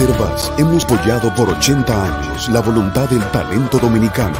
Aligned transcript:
Banreservas 0.00 0.52
hemos 0.56 0.84
apoyado 0.84 1.34
por 1.34 1.50
80 1.50 2.04
años 2.04 2.48
la 2.48 2.60
voluntad 2.60 3.10
del 3.10 3.22
talento 3.32 3.78
dominicano, 3.78 4.38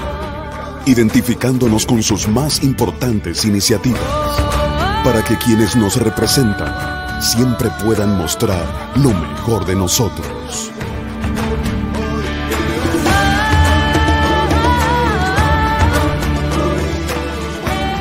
identificándonos 0.86 1.84
con 1.84 2.02
sus 2.02 2.26
más 2.28 2.62
importantes 2.62 3.44
iniciativas, 3.44 4.00
para 5.04 5.22
que 5.22 5.36
quienes 5.36 5.76
nos 5.76 5.96
representan 5.96 7.20
siempre 7.20 7.68
puedan 7.84 8.16
mostrar 8.16 8.64
lo 8.96 9.10
mejor 9.10 9.66
de 9.66 9.76
nosotros. 9.76 10.72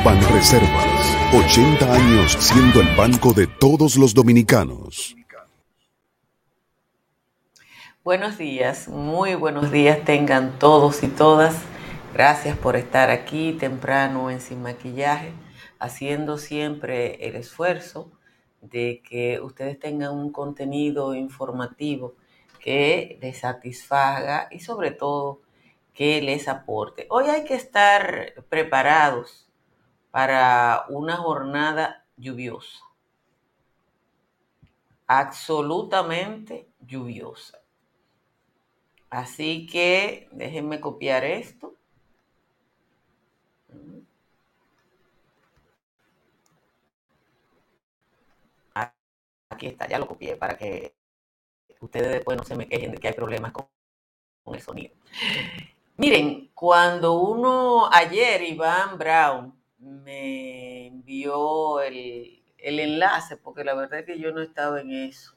Banreservas, 0.06 1.18
80 1.34 1.94
años 1.94 2.38
siendo 2.40 2.80
el 2.80 2.96
banco 2.96 3.34
de 3.34 3.48
todos 3.48 3.98
los 3.98 4.14
dominicanos. 4.14 5.19
Buenos 8.02 8.38
días, 8.38 8.88
muy 8.88 9.36
buenos 9.36 9.72
días 9.72 10.06
tengan 10.06 10.58
todos 10.58 11.04
y 11.04 11.10
todas. 11.10 11.54
Gracias 12.14 12.58
por 12.58 12.78
estar 12.78 13.10
aquí 13.10 13.52
temprano 13.52 14.32
en 14.32 14.40
Sin 14.40 14.62
Maquillaje, 14.62 15.34
haciendo 15.80 16.38
siempre 16.38 17.28
el 17.28 17.36
esfuerzo 17.36 18.10
de 18.62 19.04
que 19.04 19.42
ustedes 19.42 19.78
tengan 19.78 20.14
un 20.14 20.32
contenido 20.32 21.14
informativo 21.14 22.16
que 22.62 23.20
les 23.22 23.40
satisfaga 23.40 24.48
y 24.50 24.62
sobre 24.62 24.92
todo 24.92 25.42
que 25.94 26.22
les 26.22 26.48
aporte. 26.48 27.06
Hoy 27.10 27.26
hay 27.26 27.44
que 27.44 27.56
estar 27.56 28.46
preparados 28.48 29.50
para 30.10 30.86
una 30.88 31.18
jornada 31.18 32.06
lluviosa, 32.16 32.80
absolutamente 35.06 36.70
lluviosa. 36.80 37.59
Así 39.10 39.66
que 39.66 40.28
déjenme 40.32 40.80
copiar 40.80 41.24
esto. 41.24 41.76
Aquí 49.52 49.68
está, 49.68 49.88
ya 49.88 50.00
lo 50.00 50.08
copié 50.08 50.36
para 50.36 50.58
que 50.58 50.96
ustedes 51.82 52.10
después 52.10 52.38
no 52.38 52.44
se 52.44 52.56
me 52.56 52.68
quejen 52.68 52.92
de 52.92 52.98
que 52.98 53.08
hay 53.08 53.14
problemas 53.14 53.52
con, 53.52 53.68
el 54.54 54.62
sonido. 54.62 54.96
Miren, 55.98 56.50
cuando 56.54 57.20
uno, 57.20 57.90
ayer 57.92 58.42
Iván 58.44 58.98
Brown 58.98 59.54
me 59.80 60.88
envió 60.88 61.82
el, 61.82 62.42
el 62.58 62.80
enlace, 62.80 63.38
porque 63.38 63.64
la 63.64 63.74
verdad 63.74 64.00
es 64.00 64.06
que 64.06 64.20
yo 64.20 64.32
no 64.32 64.42
estaba 64.42 64.82
en 64.82 64.92
eso, 64.92 65.36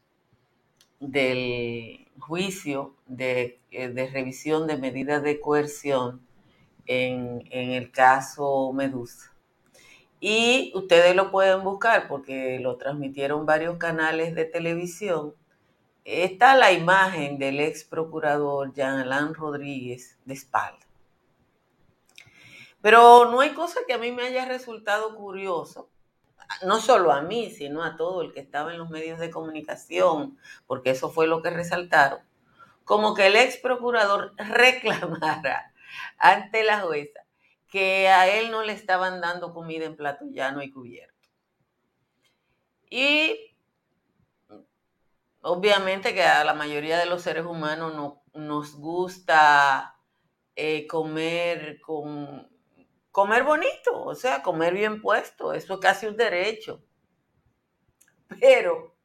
del 1.02 2.06
juicio 2.18 2.94
de, 3.06 3.60
eh, 3.70 3.88
de 3.88 4.06
revisión 4.08 4.66
de 4.66 4.78
medidas 4.78 5.22
de 5.22 5.40
coerción 5.40 6.26
en, 6.86 7.42
en, 7.50 7.70
el 7.70 7.90
caso 7.90 8.72
Medusa. 8.72 9.34
Y 10.20 10.72
ustedes 10.76 11.16
lo 11.16 11.32
pueden 11.32 11.64
buscar 11.64 12.06
porque 12.06 12.60
lo 12.60 12.76
transmitieron 12.76 13.44
varios 13.44 13.76
canales 13.78 14.34
de 14.36 14.44
televisión. 14.44 15.34
Está 16.04 16.56
la 16.56 16.72
imagen 16.72 17.38
del 17.38 17.60
ex 17.60 17.84
procurador 17.84 18.72
Jean 18.72 18.98
Alain 19.00 19.34
Rodríguez 19.34 20.18
de 20.24 20.34
espalda. 20.34 20.86
Pero 22.80 23.30
no 23.30 23.40
hay 23.40 23.50
cosa 23.50 23.80
que 23.86 23.94
a 23.94 23.98
mí 23.98 24.12
me 24.12 24.24
haya 24.24 24.44
resultado 24.44 25.14
curioso, 25.16 25.88
no 26.64 26.80
solo 26.80 27.12
a 27.12 27.22
mí, 27.22 27.50
sino 27.50 27.82
a 27.82 27.96
todo 27.96 28.22
el 28.22 28.32
que 28.32 28.40
estaba 28.40 28.72
en 28.72 28.78
los 28.78 28.90
medios 28.90 29.18
de 29.18 29.30
comunicación, 29.30 30.38
porque 30.66 30.90
eso 30.90 31.10
fue 31.10 31.26
lo 31.26 31.42
que 31.42 31.50
resaltaron, 31.50 32.20
como 32.84 33.14
que 33.14 33.26
el 33.28 33.36
ex 33.36 33.56
procurador 33.56 34.34
reclamara 34.38 35.72
ante 36.18 36.64
la 36.64 36.80
jueza 36.80 37.20
que 37.68 38.08
a 38.08 38.28
él 38.28 38.50
no 38.50 38.62
le 38.62 38.74
estaban 38.74 39.22
dando 39.22 39.54
comida 39.54 39.86
en 39.86 39.96
plato 39.96 40.26
llano 40.26 40.62
y 40.62 40.70
cubierto. 40.70 41.28
Y 42.90 43.56
obviamente 45.40 46.12
que 46.12 46.22
a 46.22 46.44
la 46.44 46.52
mayoría 46.52 46.98
de 46.98 47.06
los 47.06 47.22
seres 47.22 47.46
humanos 47.46 47.94
no, 47.94 48.22
nos 48.34 48.76
gusta 48.76 49.96
eh, 50.54 50.86
comer 50.86 51.80
con 51.80 52.51
comer 53.12 53.44
bonito, 53.44 54.02
o 54.02 54.14
sea, 54.14 54.42
comer 54.42 54.72
bien 54.72 55.00
puesto, 55.00 55.52
eso 55.52 55.74
es 55.74 55.80
casi 55.80 56.06
un 56.06 56.16
derecho. 56.16 56.82
Pero 58.40 58.96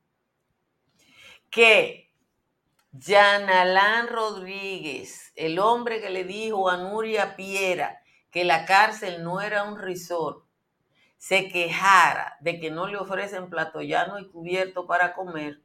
que 1.51 2.13
Yanalán 2.91 4.07
Rodríguez, 4.07 5.34
el 5.35 5.59
hombre 5.59 6.01
que 6.01 6.09
le 6.09 6.23
dijo 6.23 6.69
a 6.69 6.78
Nuria 6.78 7.35
Piera 7.35 8.01
que 8.31 8.46
la 8.46 8.66
cárcel 8.66 9.23
no 9.23 9.41
era 9.41 9.63
un 9.66 9.78
resort, 9.78 10.46
se 11.17 11.50
quejara 11.50 12.38
de 12.40 12.59
que 12.59 12.72
no 12.72 12.88
le 12.88 12.97
ofrecen 12.97 13.50
plato 13.50 13.81
llano 13.81 14.19
y 14.19 14.29
cubierto 14.29 14.88
para 14.88 15.13
comer, 15.13 15.62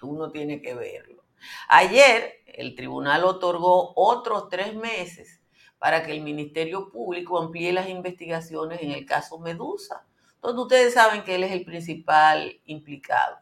uno 0.00 0.30
tiene 0.30 0.62
que 0.62 0.74
verlo. 0.74 1.24
Ayer 1.68 2.42
el 2.46 2.74
tribunal 2.74 3.24
otorgó 3.24 3.92
otros 3.96 4.48
tres 4.48 4.74
meses 4.74 5.41
para 5.82 6.04
que 6.04 6.12
el 6.12 6.20
Ministerio 6.20 6.92
Público 6.92 7.40
amplíe 7.40 7.72
las 7.72 7.88
investigaciones 7.88 8.82
en 8.82 8.92
el 8.92 9.04
caso 9.04 9.40
Medusa, 9.40 10.06
donde 10.40 10.62
ustedes 10.62 10.94
saben 10.94 11.24
que 11.24 11.34
él 11.34 11.42
es 11.42 11.50
el 11.50 11.64
principal 11.64 12.60
implicado. 12.66 13.38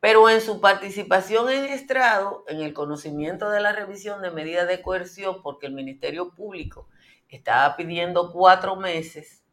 Pero 0.00 0.28
en 0.28 0.40
su 0.40 0.60
participación 0.60 1.50
en 1.50 1.66
estrado, 1.66 2.44
en 2.48 2.62
el 2.62 2.72
conocimiento 2.74 3.48
de 3.48 3.60
la 3.60 3.70
revisión 3.70 4.22
de 4.22 4.32
medidas 4.32 4.66
de 4.66 4.82
coerción, 4.82 5.40
porque 5.40 5.68
el 5.68 5.72
Ministerio 5.72 6.34
Público 6.34 6.88
estaba 7.28 7.76
pidiendo 7.76 8.32
cuatro 8.32 8.74
meses, 8.74 9.44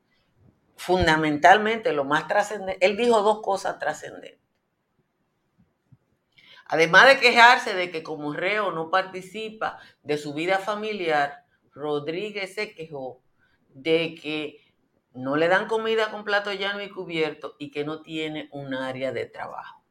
fundamentalmente 0.77 1.93
lo 1.93 2.05
más 2.05 2.27
trascendente, 2.27 2.83
él 2.83 2.97
dijo 2.97 3.21
dos 3.21 3.43
cosas 3.43 3.77
trascendentes. 3.77 4.38
Además 6.69 7.07
de 7.07 7.19
quejarse 7.19 7.73
de 7.73 7.89
que 7.89 8.03
como 8.03 8.31
reo 8.31 8.71
no 8.71 8.91
participa 8.91 9.79
de 10.03 10.19
su 10.19 10.35
vida 10.35 10.59
familiar, 10.59 11.43
Rodríguez 11.73 12.53
se 12.53 12.75
quejó 12.75 13.23
de 13.69 14.13
que 14.13 14.63
no 15.13 15.35
le 15.35 15.47
dan 15.47 15.67
comida 15.67 16.11
con 16.11 16.23
plato 16.23 16.53
llano 16.53 16.83
y 16.83 16.89
cubierto 16.91 17.55
y 17.57 17.71
que 17.71 17.83
no 17.83 18.03
tiene 18.03 18.49
un 18.51 18.75
área 18.75 19.11
de 19.11 19.25
trabajo. 19.25 19.83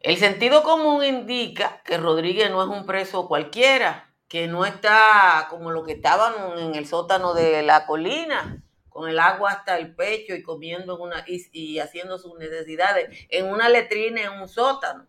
El 0.00 0.18
sentido 0.18 0.62
común 0.62 1.02
indica 1.02 1.80
que 1.82 1.96
Rodríguez 1.96 2.50
no 2.50 2.62
es 2.62 2.68
un 2.68 2.84
preso 2.84 3.28
cualquiera, 3.28 4.14
que 4.28 4.46
no 4.46 4.66
está 4.66 5.46
como 5.48 5.70
lo 5.70 5.84
que 5.84 5.92
estaban 5.92 6.58
en 6.58 6.74
el 6.74 6.86
sótano 6.86 7.32
de 7.32 7.62
la 7.62 7.86
colina, 7.86 8.62
con 8.96 9.10
el 9.10 9.18
agua 9.18 9.50
hasta 9.50 9.76
el 9.76 9.94
pecho 9.94 10.34
y 10.34 10.42
comiendo 10.42 10.96
una, 10.98 11.22
y, 11.26 11.78
haciendo 11.80 12.16
sus 12.18 12.38
necesidades 12.38 13.26
en 13.28 13.44
una 13.44 13.68
letrina 13.68 14.22
en 14.22 14.40
un 14.40 14.48
sótano. 14.48 15.06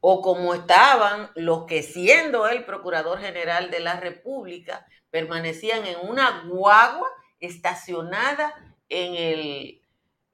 O 0.00 0.22
como 0.22 0.54
estaban 0.54 1.30
los 1.34 1.66
que 1.66 1.82
siendo 1.82 2.48
el 2.48 2.64
Procurador 2.64 3.18
General 3.18 3.70
de 3.70 3.80
la 3.80 4.00
República 4.00 4.86
permanecían 5.10 5.84
en 5.84 5.98
una 6.08 6.46
guagua 6.48 7.10
estacionada 7.40 8.54
en 8.88 9.14
el, 9.16 9.82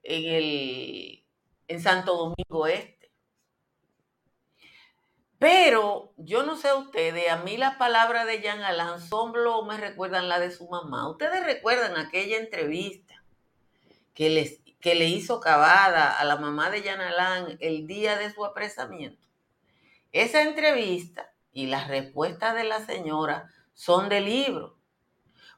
en 0.04 0.32
el 0.32 1.24
en 1.66 1.82
Santo 1.82 2.16
Domingo 2.16 2.68
Este. 2.68 2.95
Pero 5.38 6.12
yo 6.16 6.44
no 6.44 6.56
sé 6.56 6.72
ustedes, 6.72 7.30
a 7.30 7.36
mí 7.36 7.58
las 7.58 7.76
palabras 7.76 8.26
de 8.26 8.40
Jean 8.40 8.62
Alain 8.62 9.00
solo 9.00 9.62
me 9.64 9.76
recuerdan 9.76 10.28
la 10.28 10.40
de 10.40 10.50
su 10.50 10.66
mamá. 10.68 11.08
Ustedes 11.10 11.44
recuerdan 11.44 11.98
aquella 11.98 12.38
entrevista 12.38 13.22
que, 14.14 14.30
les, 14.30 14.60
que 14.80 14.94
le 14.94 15.04
hizo 15.04 15.40
Cavada 15.40 16.18
a 16.18 16.24
la 16.24 16.36
mamá 16.36 16.70
de 16.70 16.82
Jean 16.82 17.02
Alain 17.02 17.58
el 17.60 17.86
día 17.86 18.16
de 18.16 18.32
su 18.32 18.46
apresamiento. 18.46 19.28
Esa 20.12 20.40
entrevista 20.40 21.30
y 21.52 21.66
las 21.66 21.88
respuestas 21.88 22.54
de 22.54 22.64
la 22.64 22.84
señora 22.86 23.50
son 23.74 24.08
de 24.08 24.20
libro. 24.20 24.76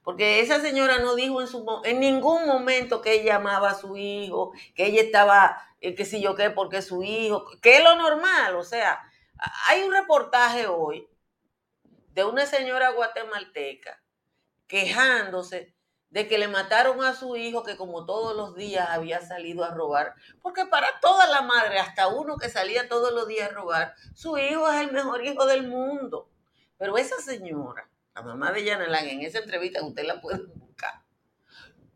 Porque 0.02 0.40
esa 0.40 0.60
señora 0.60 0.98
no 0.98 1.14
dijo 1.14 1.40
en, 1.40 1.46
su, 1.46 1.64
en 1.84 2.00
ningún 2.00 2.46
momento 2.46 3.00
que 3.00 3.12
ella 3.12 3.36
amaba 3.36 3.70
a 3.70 3.74
su 3.74 3.96
hijo, 3.96 4.52
que 4.74 4.86
ella 4.86 5.02
estaba, 5.02 5.62
eh, 5.80 5.94
que 5.94 6.04
si 6.04 6.20
yo 6.20 6.34
qué, 6.34 6.50
porque 6.50 6.82
su 6.82 7.02
hijo, 7.02 7.44
que 7.60 7.76
es 7.76 7.84
lo 7.84 7.94
normal, 7.94 8.56
o 8.56 8.64
sea, 8.64 9.00
hay 9.66 9.82
un 9.82 9.92
reportaje 9.92 10.66
hoy 10.66 11.08
de 12.12 12.24
una 12.24 12.46
señora 12.46 12.90
guatemalteca 12.90 14.02
quejándose 14.66 15.74
de 16.10 16.26
que 16.26 16.38
le 16.38 16.48
mataron 16.48 17.04
a 17.04 17.14
su 17.14 17.36
hijo 17.36 17.62
que 17.62 17.76
como 17.76 18.06
todos 18.06 18.34
los 18.34 18.54
días 18.54 18.88
había 18.90 19.20
salido 19.20 19.64
a 19.64 19.74
robar, 19.74 20.14
porque 20.40 20.64
para 20.66 20.88
toda 21.00 21.26
la 21.26 21.42
madre, 21.42 21.78
hasta 21.78 22.08
uno 22.08 22.38
que 22.38 22.48
salía 22.48 22.88
todos 22.88 23.12
los 23.12 23.28
días 23.28 23.50
a 23.50 23.54
robar, 23.54 23.94
su 24.14 24.38
hijo 24.38 24.70
es 24.70 24.80
el 24.80 24.92
mejor 24.92 25.24
hijo 25.24 25.44
del 25.46 25.68
mundo. 25.68 26.30
Pero 26.78 26.96
esa 26.96 27.20
señora, 27.20 27.90
la 28.14 28.22
mamá 28.22 28.52
de 28.52 28.64
Yanelán, 28.64 29.06
en 29.06 29.22
esa 29.22 29.40
entrevista, 29.40 29.84
usted 29.84 30.04
la 30.04 30.20
puede 30.20 30.46
buscar, 30.46 31.02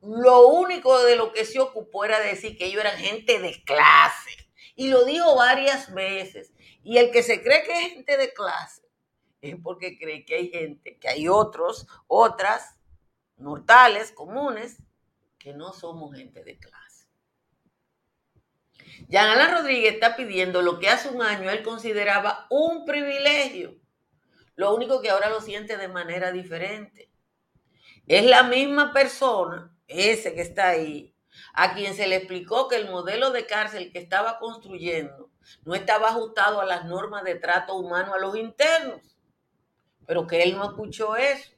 lo 0.02 0.48
único 0.48 1.00
de 1.04 1.16
lo 1.16 1.32
que 1.32 1.44
se 1.44 1.60
ocupó 1.60 2.04
era 2.04 2.18
decir 2.18 2.58
que 2.58 2.66
ellos 2.66 2.80
eran 2.80 2.98
gente 2.98 3.38
de 3.38 3.62
clase 3.62 4.30
Y 4.74 4.88
lo 4.88 5.04
dijo 5.04 5.36
varias 5.36 5.94
veces. 5.94 6.52
Y 6.82 6.98
el 6.98 7.10
que 7.10 7.22
se 7.22 7.42
cree 7.42 7.62
que 7.62 7.72
es 7.72 7.92
gente 7.92 8.16
de 8.16 8.32
clase 8.32 8.82
es 9.40 9.56
porque 9.62 9.98
cree 9.98 10.24
que 10.24 10.36
hay 10.36 10.50
gente, 10.50 10.98
que 10.98 11.08
hay 11.08 11.28
otros, 11.28 11.86
otras, 12.06 12.76
mortales, 13.36 14.12
comunes, 14.12 14.78
que 15.38 15.52
no 15.52 15.72
somos 15.72 16.16
gente 16.16 16.44
de 16.44 16.58
clase. 16.58 17.08
Jean 19.08 19.28
Alain 19.28 19.50
Rodríguez 19.50 19.94
está 19.94 20.14
pidiendo 20.14 20.62
lo 20.62 20.78
que 20.78 20.88
hace 20.88 21.08
un 21.08 21.22
año 21.22 21.50
él 21.50 21.62
consideraba 21.62 22.46
un 22.50 22.84
privilegio. 22.84 23.76
Lo 24.54 24.74
único 24.74 25.00
que 25.00 25.10
ahora 25.10 25.28
lo 25.28 25.40
siente 25.40 25.76
de 25.76 25.88
manera 25.88 26.30
diferente. 26.30 27.10
Es 28.06 28.24
la 28.24 28.44
misma 28.44 28.92
persona, 28.92 29.76
ese 29.88 30.34
que 30.34 30.42
está 30.42 30.68
ahí, 30.68 31.16
a 31.54 31.74
quien 31.74 31.94
se 31.94 32.06
le 32.06 32.16
explicó 32.16 32.68
que 32.68 32.76
el 32.76 32.90
modelo 32.90 33.32
de 33.32 33.46
cárcel 33.46 33.90
que 33.92 33.98
estaba 33.98 34.38
construyendo 34.38 35.31
no 35.64 35.74
estaba 35.74 36.08
ajustado 36.08 36.60
a 36.60 36.64
las 36.64 36.84
normas 36.84 37.24
de 37.24 37.34
trato 37.34 37.74
humano 37.76 38.14
a 38.14 38.18
los 38.18 38.36
internos, 38.36 39.00
pero 40.06 40.26
que 40.26 40.42
él 40.42 40.56
no 40.56 40.64
escuchó 40.64 41.16
eso. 41.16 41.50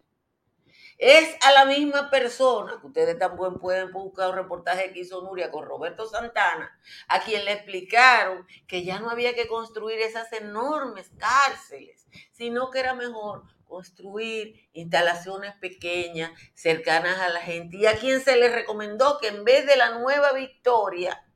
Es 0.97 1.37
a 1.43 1.51
la 1.53 1.65
misma 1.65 2.09
persona, 2.09 2.79
que 2.81 2.87
ustedes 2.87 3.19
también 3.19 3.59
pueden 3.59 3.91
buscar 3.93 4.31
un 4.31 4.37
reportaje 4.37 4.93
que 4.93 5.01
hizo 5.01 5.23
Nuria 5.23 5.51
con 5.51 5.65
Roberto 5.65 6.07
Santana, 6.07 6.79
a 7.09 7.21
quien 7.21 7.45
le 7.45 7.53
explicaron 7.53 8.47
que 8.69 8.85
ya 8.85 9.01
no 9.01 9.11
había 9.11 9.35
que 9.35 9.49
construir 9.49 9.99
esas 9.99 10.33
enormes 10.33 11.11
cárceles, 11.19 12.07
sino 12.31 12.71
que 12.71 12.79
era 12.79 12.95
mejor 12.95 13.43
construir 13.67 14.69
instalaciones 14.73 15.55
pequeñas, 15.57 16.31
cercanas 16.55 17.19
a 17.19 17.29
la 17.29 17.41
gente, 17.41 17.77
y 17.77 17.87
a 17.87 17.99
quien 17.99 18.21
se 18.21 18.37
le 18.37 18.49
recomendó 18.49 19.19
que 19.19 19.29
en 19.29 19.43
vez 19.43 19.67
de 19.67 19.77
la 19.77 19.99
nueva 19.99 20.33
Victoria, 20.33 21.27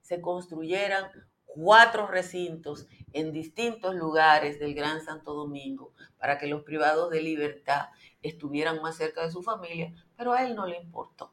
se 0.00 0.20
construyeran 0.20 1.10
cuatro 1.54 2.06
recintos 2.06 2.86
en 3.12 3.32
distintos 3.32 3.94
lugares 3.94 4.58
del 4.58 4.74
Gran 4.74 5.02
Santo 5.04 5.34
Domingo 5.34 5.92
para 6.18 6.38
que 6.38 6.46
los 6.46 6.62
privados 6.62 7.10
de 7.10 7.22
libertad 7.22 7.88
estuvieran 8.22 8.80
más 8.80 8.96
cerca 8.96 9.24
de 9.24 9.30
su 9.30 9.42
familia, 9.42 9.92
pero 10.16 10.32
a 10.32 10.44
él 10.44 10.54
no 10.54 10.66
le 10.66 10.76
importó. 10.76 11.32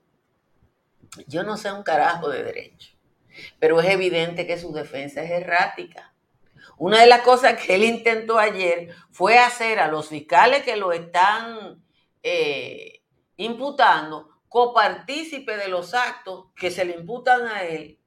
Yo 1.28 1.44
no 1.44 1.58
sé 1.58 1.72
un 1.72 1.84
carajo 1.84 2.30
de 2.30 2.44
derecho, 2.44 2.96
pero 3.60 3.80
es 3.80 3.90
evidente 3.90 4.46
que 4.46 4.60
su 4.60 4.74
defensa 4.74 5.24
es 5.24 5.32
errática. 5.32 6.14
Una 6.78 7.02
de 7.02 7.08
las 7.08 7.22
cosas 7.22 7.62
que 7.62 7.76
él 7.76 7.84
intentó 7.84 8.40
ayer 8.40 8.94
fue 9.12 9.38
hacer 9.38 9.80
a 9.80 9.88
los 9.88 10.10
fiscales 10.10 10.64
que 10.64 10.78
lo 10.78 10.92
están 10.92 11.84
eh, 12.24 13.02
imputando 13.38 14.30
copartícipe 14.50 15.56
de 15.58 15.68
los 15.68 15.94
actos 15.94 16.48
que 16.56 16.72
se 16.72 16.84
le 16.86 16.96
imputan 16.96 17.48
a 17.48 17.64
él, 17.64 17.99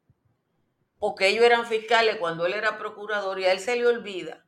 porque 1.03 1.27
ellos 1.27 1.45
eran 1.45 1.67
fiscales 1.67 2.15
cuando 2.19 2.47
él 2.47 2.53
era 2.53 2.79
procurador 2.79 3.41
y 3.41 3.45
a 3.45 3.51
él 3.51 3.59
se 3.59 3.75
le 3.75 3.89
olvida 3.89 4.47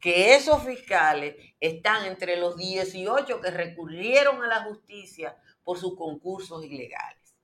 que 0.00 0.34
esos 0.34 0.64
fiscales 0.64 1.36
están 1.60 2.06
entre 2.06 2.40
los 2.40 2.56
18 2.56 3.38
que 3.38 3.50
recurrieron 3.50 4.42
a 4.42 4.46
la 4.46 4.64
justicia 4.64 5.36
por 5.62 5.78
sus 5.78 5.94
concursos 5.94 6.64
ilegales. 6.64 7.36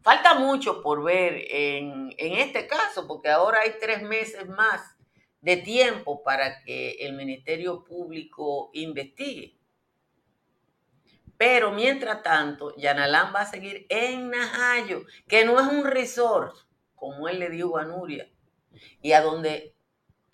Falta 0.00 0.34
mucho 0.34 0.80
por 0.80 1.02
ver 1.02 1.44
en, 1.50 2.14
este 2.16 2.68
caso, 2.68 3.04
porque 3.08 3.30
ahora 3.30 3.62
hay 3.62 3.72
tres 3.80 4.02
meses 4.04 4.46
más 4.46 4.80
de 5.40 5.56
tiempo 5.56 6.22
para 6.22 6.62
que 6.62 6.92
el 7.00 7.14
Ministerio 7.14 7.82
Público 7.82 8.70
investigue. 8.74 9.58
Pero 11.40 11.72
mientras 11.72 12.22
tanto, 12.22 12.76
Yanalán 12.76 13.34
va 13.34 13.40
a 13.40 13.50
seguir 13.50 13.86
en 13.88 14.28
Najayo, 14.28 15.06
que 15.26 15.46
no 15.46 15.58
es 15.58 15.66
un 15.68 15.86
resort, 15.86 16.54
como 16.94 17.28
él 17.28 17.38
le 17.38 17.48
dijo 17.48 17.78
a 17.78 17.86
Nuria, 17.86 18.28
y 19.00 19.12
a 19.12 19.22
donde 19.22 19.74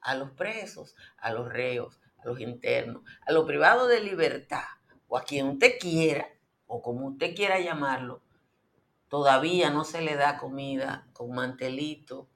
a 0.00 0.16
los 0.16 0.32
presos, 0.32 0.96
a 1.18 1.30
los 1.30 1.48
reos, 1.48 2.00
a 2.18 2.26
los 2.26 2.40
internos, 2.40 3.04
a 3.24 3.30
los 3.30 3.46
privados 3.46 3.88
de 3.88 4.00
libertad, 4.00 4.64
o 5.06 5.16
a 5.16 5.22
quien 5.22 5.46
usted 5.46 5.78
quiera, 5.78 6.26
o 6.66 6.82
como 6.82 7.06
usted 7.06 7.36
quiera 7.36 7.60
llamarlo, 7.60 8.20
todavía 9.08 9.70
no 9.70 9.84
se 9.84 10.02
le 10.02 10.16
da 10.16 10.38
comida 10.38 11.06
con 11.12 11.32
mantelito, 11.32 12.28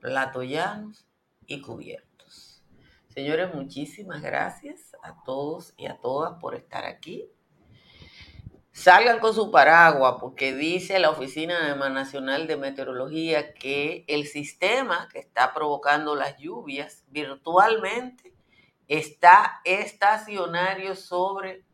platos 0.00 0.46
llanos 0.48 1.06
y 1.46 1.60
cubiertos. 1.60 2.62
Señores, 3.08 3.54
muchísimas 3.54 4.22
gracias 4.22 4.96
a 5.02 5.22
todos 5.22 5.74
y 5.76 5.84
a 5.84 5.98
todas 5.98 6.40
por 6.40 6.54
estar 6.54 6.86
aquí. 6.86 7.30
Salgan 8.72 9.18
con 9.18 9.34
su 9.34 9.50
paraguas 9.50 10.16
porque 10.20 10.54
dice 10.54 11.00
la 11.00 11.10
Oficina 11.10 11.74
Nacional 11.74 12.46
de 12.46 12.56
Meteorología 12.56 13.52
que 13.52 14.04
el 14.06 14.26
sistema 14.26 15.08
que 15.12 15.18
está 15.18 15.52
provocando 15.52 16.14
las 16.14 16.38
lluvias 16.38 17.04
virtualmente 17.08 18.32
está 18.86 19.60
estacionario 19.64 20.94
sobre 20.94 21.64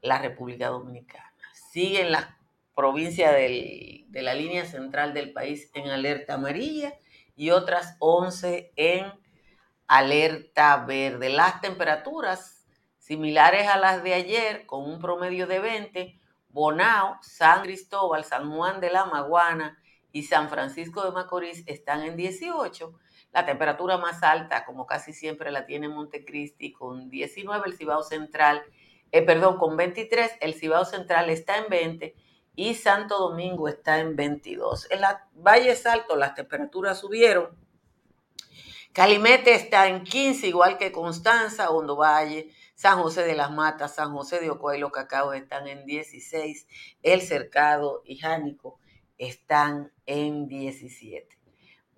la 0.00 0.18
República 0.18 0.68
Dominicana. 0.68 1.34
Siguen 1.70 2.12
las 2.12 2.28
provincias 2.74 3.32
de 3.34 4.22
la 4.22 4.34
línea 4.34 4.64
central 4.64 5.12
del 5.12 5.32
país 5.32 5.70
en 5.74 5.90
alerta 5.90 6.34
amarilla 6.34 6.94
y 7.36 7.50
otras 7.50 7.96
11 7.98 8.72
en 8.76 9.12
alerta 9.86 10.76
verde. 10.86 11.28
Las 11.28 11.60
temperaturas 11.60 12.59
similares 13.10 13.66
a 13.66 13.76
las 13.76 14.04
de 14.04 14.14
ayer, 14.14 14.66
con 14.66 14.88
un 14.88 15.00
promedio 15.00 15.48
de 15.48 15.58
20, 15.58 16.20
Bonao, 16.48 17.18
San 17.22 17.64
Cristóbal, 17.64 18.22
San 18.22 18.52
Juan 18.52 18.78
de 18.78 18.88
la 18.88 19.04
Maguana 19.04 19.82
y 20.12 20.22
San 20.22 20.48
Francisco 20.48 21.02
de 21.02 21.10
Macorís 21.10 21.64
están 21.66 22.04
en 22.04 22.14
18. 22.14 22.94
La 23.32 23.44
temperatura 23.44 23.98
más 23.98 24.22
alta, 24.22 24.64
como 24.64 24.86
casi 24.86 25.12
siempre 25.12 25.50
la 25.50 25.66
tiene 25.66 25.88
Montecristi, 25.88 26.72
con 26.72 27.10
19, 27.10 27.64
el 27.66 27.76
Cibao 27.76 28.04
Central, 28.04 28.62
eh, 29.10 29.22
perdón, 29.22 29.58
con 29.58 29.76
23, 29.76 30.36
el 30.40 30.54
Cibao 30.54 30.84
Central 30.84 31.30
está 31.30 31.58
en 31.58 31.68
20 31.68 32.14
y 32.54 32.74
Santo 32.74 33.18
Domingo 33.18 33.66
está 33.66 33.98
en 33.98 34.14
22. 34.14 34.88
En 34.88 35.00
la 35.00 35.26
Valle 35.34 35.76
Alto 35.84 36.14
las 36.14 36.36
temperaturas 36.36 37.00
subieron. 37.00 37.58
Calimete 38.92 39.54
está 39.54 39.88
en 39.88 40.04
15, 40.04 40.46
igual 40.46 40.78
que 40.78 40.92
Constanza, 40.92 41.70
Hondo 41.70 41.96
Valle, 41.96 42.50
San 42.80 43.02
José 43.02 43.24
de 43.24 43.34
las 43.34 43.50
Matas, 43.50 43.96
San 43.96 44.14
José 44.14 44.40
de 44.40 44.48
Ocoa 44.48 44.74
y 44.74 44.80
los 44.80 44.90
Cacaos 44.90 45.36
están 45.36 45.68
en 45.68 45.84
16. 45.84 46.66
El 47.02 47.20
Cercado 47.20 48.00
y 48.06 48.16
Jánico 48.16 48.80
están 49.18 49.92
en 50.06 50.48
17. 50.48 51.38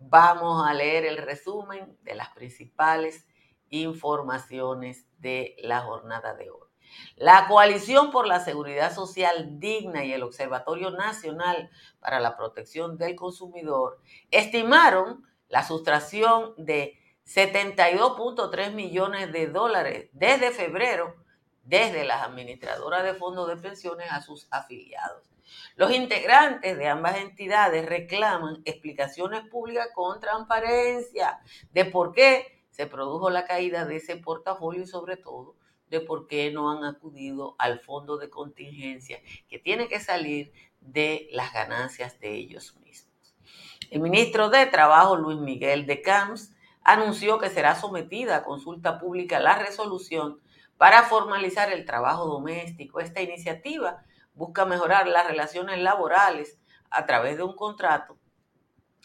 Vamos 0.00 0.66
a 0.66 0.74
leer 0.74 1.04
el 1.04 1.18
resumen 1.18 1.96
de 2.02 2.16
las 2.16 2.30
principales 2.30 3.28
informaciones 3.70 5.06
de 5.18 5.54
la 5.60 5.82
jornada 5.82 6.34
de 6.34 6.50
hoy. 6.50 6.66
La 7.14 7.46
Coalición 7.46 8.10
por 8.10 8.26
la 8.26 8.40
Seguridad 8.40 8.92
Social 8.92 9.60
Digna 9.60 10.04
y 10.04 10.12
el 10.12 10.24
Observatorio 10.24 10.90
Nacional 10.90 11.70
para 12.00 12.18
la 12.18 12.36
Protección 12.36 12.98
del 12.98 13.14
Consumidor 13.14 14.00
estimaron 14.32 15.24
la 15.48 15.62
sustracción 15.62 16.54
de 16.56 16.98
72.3 17.26 18.72
millones 18.72 19.32
de 19.32 19.46
dólares 19.46 20.10
desde 20.12 20.50
febrero, 20.50 21.16
desde 21.64 22.04
las 22.04 22.22
administradoras 22.22 23.04
de 23.04 23.14
fondos 23.14 23.48
de 23.48 23.56
pensiones 23.56 24.10
a 24.10 24.20
sus 24.20 24.48
afiliados. 24.50 25.30
Los 25.76 25.92
integrantes 25.92 26.76
de 26.76 26.88
ambas 26.88 27.18
entidades 27.18 27.86
reclaman 27.86 28.62
explicaciones 28.64 29.42
públicas 29.48 29.88
con 29.94 30.20
transparencia 30.20 31.40
de 31.72 31.84
por 31.84 32.12
qué 32.12 32.64
se 32.70 32.86
produjo 32.86 33.30
la 33.30 33.44
caída 33.44 33.84
de 33.84 33.96
ese 33.96 34.16
portafolio 34.16 34.82
y 34.82 34.86
sobre 34.86 35.16
todo 35.16 35.56
de 35.88 36.00
por 36.00 36.26
qué 36.26 36.50
no 36.50 36.70
han 36.70 36.84
acudido 36.84 37.54
al 37.58 37.80
fondo 37.80 38.16
de 38.16 38.30
contingencia 38.30 39.20
que 39.48 39.58
tiene 39.58 39.88
que 39.88 40.00
salir 40.00 40.52
de 40.80 41.28
las 41.32 41.52
ganancias 41.52 42.18
de 42.18 42.34
ellos 42.34 42.74
mismos. 42.78 43.12
El 43.90 44.00
ministro 44.00 44.48
de 44.48 44.64
Trabajo, 44.66 45.16
Luis 45.16 45.38
Miguel 45.38 45.84
de 45.84 46.00
Camps, 46.00 46.51
anunció 46.84 47.38
que 47.38 47.50
será 47.50 47.74
sometida 47.74 48.36
a 48.36 48.42
consulta 48.42 48.98
pública 48.98 49.40
la 49.40 49.56
resolución 49.56 50.40
para 50.76 51.04
formalizar 51.04 51.72
el 51.72 51.84
trabajo 51.84 52.26
doméstico. 52.26 53.00
Esta 53.00 53.22
iniciativa 53.22 54.04
busca 54.34 54.64
mejorar 54.64 55.06
las 55.06 55.26
relaciones 55.26 55.78
laborales 55.78 56.58
a 56.90 57.06
través 57.06 57.36
de 57.36 57.42
un 57.42 57.54
contrato, 57.54 58.18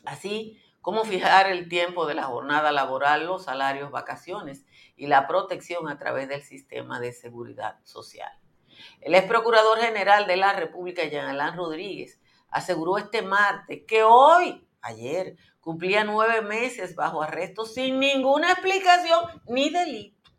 así 0.05 0.61
como 0.81 1.03
fijar 1.03 1.51
el 1.51 1.67
tiempo 1.67 2.05
de 2.05 2.13
la 2.13 2.23
jornada 2.23 2.71
laboral, 2.71 3.25
los 3.25 3.43
salarios, 3.43 3.91
vacaciones 3.91 4.65
y 4.95 5.07
la 5.07 5.27
protección 5.27 5.89
a 5.89 5.97
través 5.97 6.29
del 6.29 6.41
sistema 6.41 6.99
de 6.99 7.11
seguridad 7.11 7.79
social. 7.83 8.31
El 9.01 9.15
ex 9.15 9.27
procurador 9.27 9.79
general 9.79 10.27
de 10.27 10.37
la 10.37 10.53
República, 10.53 11.03
Jean 11.05 11.27
Alain 11.27 11.57
Rodríguez, 11.57 12.21
aseguró 12.49 12.97
este 12.97 13.21
martes 13.21 13.83
que 13.87 14.03
hoy, 14.03 14.65
ayer, 14.81 15.35
Cumplía 15.67 16.05
nueve 16.05 16.41
meses 16.43 16.95
bajo 16.95 17.21
arresto 17.21 17.65
sin 17.65 17.99
ninguna 17.99 18.53
explicación 18.53 19.19
ni 19.47 19.69
delito. 19.69 20.31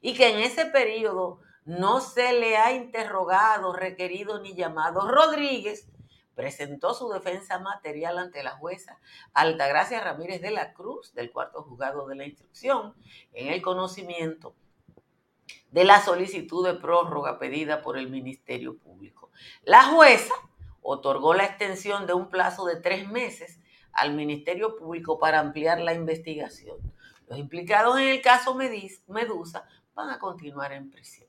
Y 0.00 0.14
que 0.14 0.30
en 0.30 0.38
ese 0.38 0.66
periodo 0.66 1.40
no 1.64 2.00
se 2.00 2.32
le 2.32 2.56
ha 2.56 2.70
interrogado, 2.70 3.72
requerido 3.72 4.40
ni 4.40 4.54
llamado. 4.54 5.10
Rodríguez 5.10 5.88
presentó 6.36 6.94
su 6.94 7.08
defensa 7.08 7.58
material 7.58 8.18
ante 8.18 8.44
la 8.44 8.52
jueza 8.52 9.00
Altagracia 9.34 10.00
Ramírez 10.00 10.40
de 10.40 10.52
la 10.52 10.72
Cruz 10.74 11.12
del 11.12 11.32
cuarto 11.32 11.64
juzgado 11.64 12.06
de 12.06 12.14
la 12.14 12.26
instrucción 12.26 12.94
en 13.32 13.48
el 13.48 13.60
conocimiento 13.60 14.54
de 15.72 15.82
la 15.82 16.00
solicitud 16.00 16.64
de 16.64 16.74
prórroga 16.74 17.40
pedida 17.40 17.82
por 17.82 17.98
el 17.98 18.10
Ministerio 18.10 18.78
Público. 18.78 19.32
La 19.64 19.82
jueza 19.86 20.34
otorgó 20.82 21.34
la 21.34 21.46
extensión 21.46 22.06
de 22.06 22.12
un 22.12 22.30
plazo 22.30 22.64
de 22.64 22.76
tres 22.76 23.08
meses 23.08 23.58
al 24.00 24.14
Ministerio 24.14 24.76
Público 24.76 25.18
para 25.18 25.40
ampliar 25.40 25.80
la 25.80 25.94
investigación. 25.94 26.76
Los 27.28 27.38
implicados 27.38 27.98
en 27.98 28.08
el 28.08 28.22
caso 28.22 28.54
Medusa 28.54 29.66
van 29.94 30.10
a 30.10 30.18
continuar 30.18 30.72
en 30.72 30.90
prisión. 30.90 31.28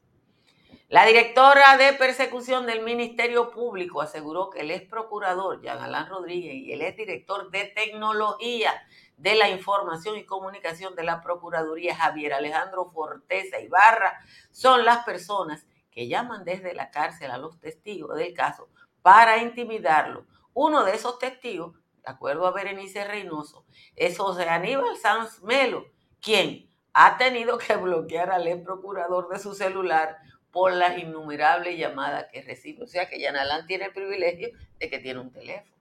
La 0.90 1.06
directora 1.06 1.78
de 1.78 1.94
persecución 1.94 2.66
del 2.66 2.82
Ministerio 2.82 3.52
Público 3.52 4.02
aseguró 4.02 4.50
que 4.50 4.62
el 4.62 4.72
ex 4.72 4.90
procurador 4.90 5.62
Jean 5.62 5.78
Alain 5.78 6.08
Rodríguez 6.08 6.56
y 6.56 6.72
el 6.72 6.82
ex 6.82 6.98
director 6.98 7.52
de 7.52 7.66
tecnología 7.66 8.74
de 9.16 9.36
la 9.36 9.50
información 9.50 10.18
y 10.18 10.26
comunicación 10.26 10.96
de 10.96 11.04
la 11.04 11.22
Procuraduría 11.22 11.96
Javier 11.96 12.34
Alejandro 12.34 12.90
Forteza 12.90 13.60
Ibarra 13.60 14.18
son 14.50 14.86
las 14.86 15.04
personas 15.04 15.68
que 15.92 16.08
llaman 16.08 16.46
desde 16.46 16.74
la 16.74 16.90
cárcel 16.90 17.30
a 17.32 17.38
los 17.38 17.60
testigos 17.60 18.18
del 18.18 18.34
caso 18.34 18.70
para 19.02 19.44
intimidarlo. 19.44 20.26
Uno 20.54 20.86
de 20.86 20.96
esos 20.96 21.20
testigos, 21.20 21.76
acuerdo 22.10 22.46
a 22.46 22.52
Berenice 22.52 23.06
Reynoso, 23.06 23.66
es 23.96 24.18
José 24.18 24.50
Aníbal 24.50 24.98
Sanz 24.98 25.42
Melo, 25.44 25.86
quien 26.22 26.70
ha 26.94 27.18
tenido 27.18 27.58
que 27.58 27.76
bloquear 27.76 28.32
al 28.32 28.48
ex 28.48 28.64
procurador 28.64 29.30
de 29.30 29.40
su 29.40 29.54
celular 29.54 30.18
por 30.52 30.74
las 30.74 30.98
innumerables 30.98 31.78
llamadas 31.78 32.26
que 32.32 32.42
recibe. 32.42 32.84
O 32.84 32.88
sea 32.88 33.08
que 33.08 33.20
Yanalán 33.20 33.66
tiene 33.68 33.86
el 33.86 33.94
privilegio 33.94 34.50
de 34.80 34.90
que 34.90 35.00
tiene 35.00 35.20
un 35.20 35.32
teléfono. 35.32 35.80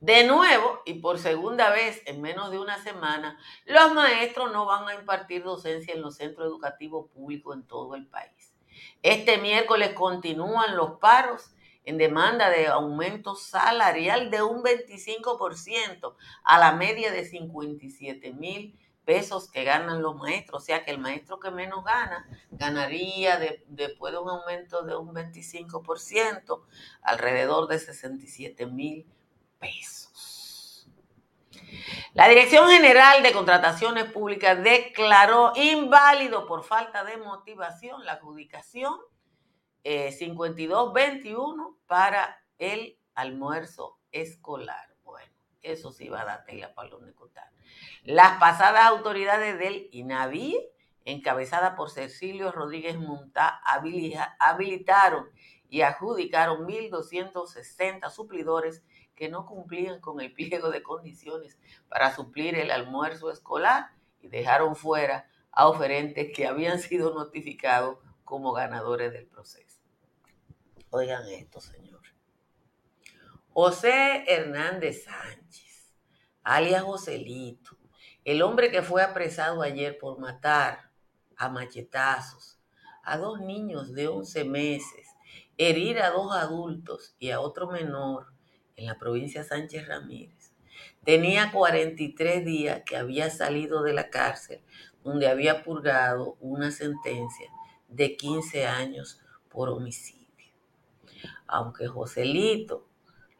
De 0.00 0.24
nuevo, 0.24 0.82
y 0.84 0.94
por 0.94 1.18
segunda 1.18 1.70
vez 1.70 2.02
en 2.06 2.20
menos 2.20 2.50
de 2.50 2.58
una 2.58 2.82
semana, 2.82 3.38
los 3.64 3.92
maestros 3.94 4.52
no 4.52 4.66
van 4.66 4.88
a 4.88 4.94
impartir 4.94 5.44
docencia 5.44 5.94
en 5.94 6.02
los 6.02 6.16
centros 6.16 6.46
educativos 6.46 7.08
públicos 7.10 7.56
en 7.56 7.62
todo 7.62 7.94
el 7.94 8.06
país. 8.06 8.52
Este 9.02 9.38
miércoles 9.38 9.92
continúan 9.94 10.76
los 10.76 10.98
paros 10.98 11.53
en 11.84 11.98
demanda 11.98 12.50
de 12.50 12.66
aumento 12.66 13.34
salarial 13.34 14.30
de 14.30 14.42
un 14.42 14.62
25% 14.62 16.14
a 16.44 16.58
la 16.58 16.72
media 16.72 17.12
de 17.12 17.24
57 17.24 18.32
mil 18.32 18.78
pesos 19.04 19.50
que 19.50 19.64
ganan 19.64 20.02
los 20.02 20.16
maestros. 20.16 20.62
O 20.62 20.64
sea 20.64 20.84
que 20.84 20.90
el 20.90 20.98
maestro 20.98 21.38
que 21.38 21.50
menos 21.50 21.84
gana 21.84 22.26
ganaría 22.50 23.38
después 23.68 24.12
de 24.12 24.18
un 24.18 24.30
aumento 24.30 24.82
de 24.82 24.96
un 24.96 25.14
25%, 25.14 26.62
alrededor 27.02 27.68
de 27.68 27.78
67 27.78 28.66
mil 28.66 29.06
pesos. 29.58 30.88
La 32.14 32.28
Dirección 32.28 32.68
General 32.68 33.22
de 33.22 33.32
Contrataciones 33.32 34.04
Públicas 34.04 34.62
declaró 34.62 35.52
inválido 35.56 36.46
por 36.46 36.62
falta 36.62 37.04
de 37.04 37.16
motivación 37.16 38.04
la 38.04 38.12
adjudicación 38.12 38.94
5221 39.84 41.68
eh, 41.68 41.82
para 41.86 42.42
el 42.58 42.98
almuerzo 43.14 44.00
escolar. 44.12 44.94
Bueno, 45.04 45.32
eso 45.62 45.92
sí 45.92 46.08
va 46.08 46.22
a 46.22 46.24
dar 46.24 46.44
tela 46.44 46.74
para 46.74 46.88
los. 46.88 47.04
Las 48.04 48.38
pasadas 48.38 48.84
autoridades 48.84 49.58
del 49.58 49.88
INAVI, 49.90 50.60
encabezadas 51.06 51.74
por 51.74 51.90
Cecilio 51.90 52.52
Rodríguez 52.52 52.98
Montá, 52.98 53.60
habilitaron 54.38 55.30
y 55.70 55.80
adjudicaron 55.80 56.66
1.260 56.66 58.10
suplidores 58.10 58.84
que 59.14 59.30
no 59.30 59.46
cumplían 59.46 60.00
con 60.00 60.20
el 60.20 60.34
pliego 60.34 60.70
de 60.70 60.82
condiciones 60.82 61.58
para 61.88 62.14
suplir 62.14 62.56
el 62.56 62.70
almuerzo 62.70 63.30
escolar 63.30 63.90
y 64.20 64.28
dejaron 64.28 64.76
fuera 64.76 65.26
a 65.50 65.68
oferentes 65.68 66.30
que 66.34 66.46
habían 66.46 66.78
sido 66.78 67.14
notificados 67.14 67.98
como 68.24 68.52
ganadores 68.52 69.12
del 69.12 69.26
proceso. 69.26 69.73
Oigan 70.96 71.28
esto, 71.28 71.60
señor. 71.60 72.02
José 73.52 74.22
Hernández 74.28 75.02
Sánchez, 75.02 75.92
alias 76.44 76.84
Joselito, 76.84 77.76
el 78.24 78.42
hombre 78.42 78.70
que 78.70 78.80
fue 78.80 79.02
apresado 79.02 79.62
ayer 79.62 79.98
por 79.98 80.20
matar 80.20 80.92
a 81.36 81.48
machetazos 81.48 82.60
a 83.02 83.18
dos 83.18 83.40
niños 83.40 83.92
de 83.92 84.06
11 84.06 84.44
meses, 84.44 85.08
herir 85.58 85.98
a 85.98 86.10
dos 86.10 86.32
adultos 86.32 87.16
y 87.18 87.30
a 87.30 87.40
otro 87.40 87.68
menor 87.72 88.32
en 88.76 88.86
la 88.86 88.96
provincia 88.96 89.42
Sánchez 89.42 89.88
Ramírez. 89.88 90.52
Tenía 91.02 91.50
43 91.50 92.44
días 92.44 92.82
que 92.86 92.96
había 92.96 93.30
salido 93.30 93.82
de 93.82 93.94
la 93.94 94.10
cárcel 94.10 94.62
donde 95.02 95.26
había 95.26 95.64
purgado 95.64 96.36
una 96.38 96.70
sentencia 96.70 97.50
de 97.88 98.16
15 98.16 98.68
años 98.68 99.20
por 99.48 99.70
homicidio. 99.70 100.23
Aunque 101.46 101.86
Joselito 101.86 102.86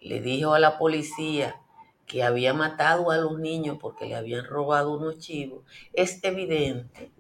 le 0.01 0.21
dijo 0.21 0.55
a 0.55 0.59
la 0.59 0.79
policía 0.79 1.61
que 2.07 2.23
había 2.23 2.53
matado 2.53 3.11
a 3.11 3.17
los 3.17 3.39
niños 3.39 3.79
porque 3.81 4.07
le 4.07 4.15
habían 4.15 4.45
robado 4.45 4.93
unos 4.97 5.19
chivos, 5.19 5.65
es 5.93 6.23
evidente 6.23 7.11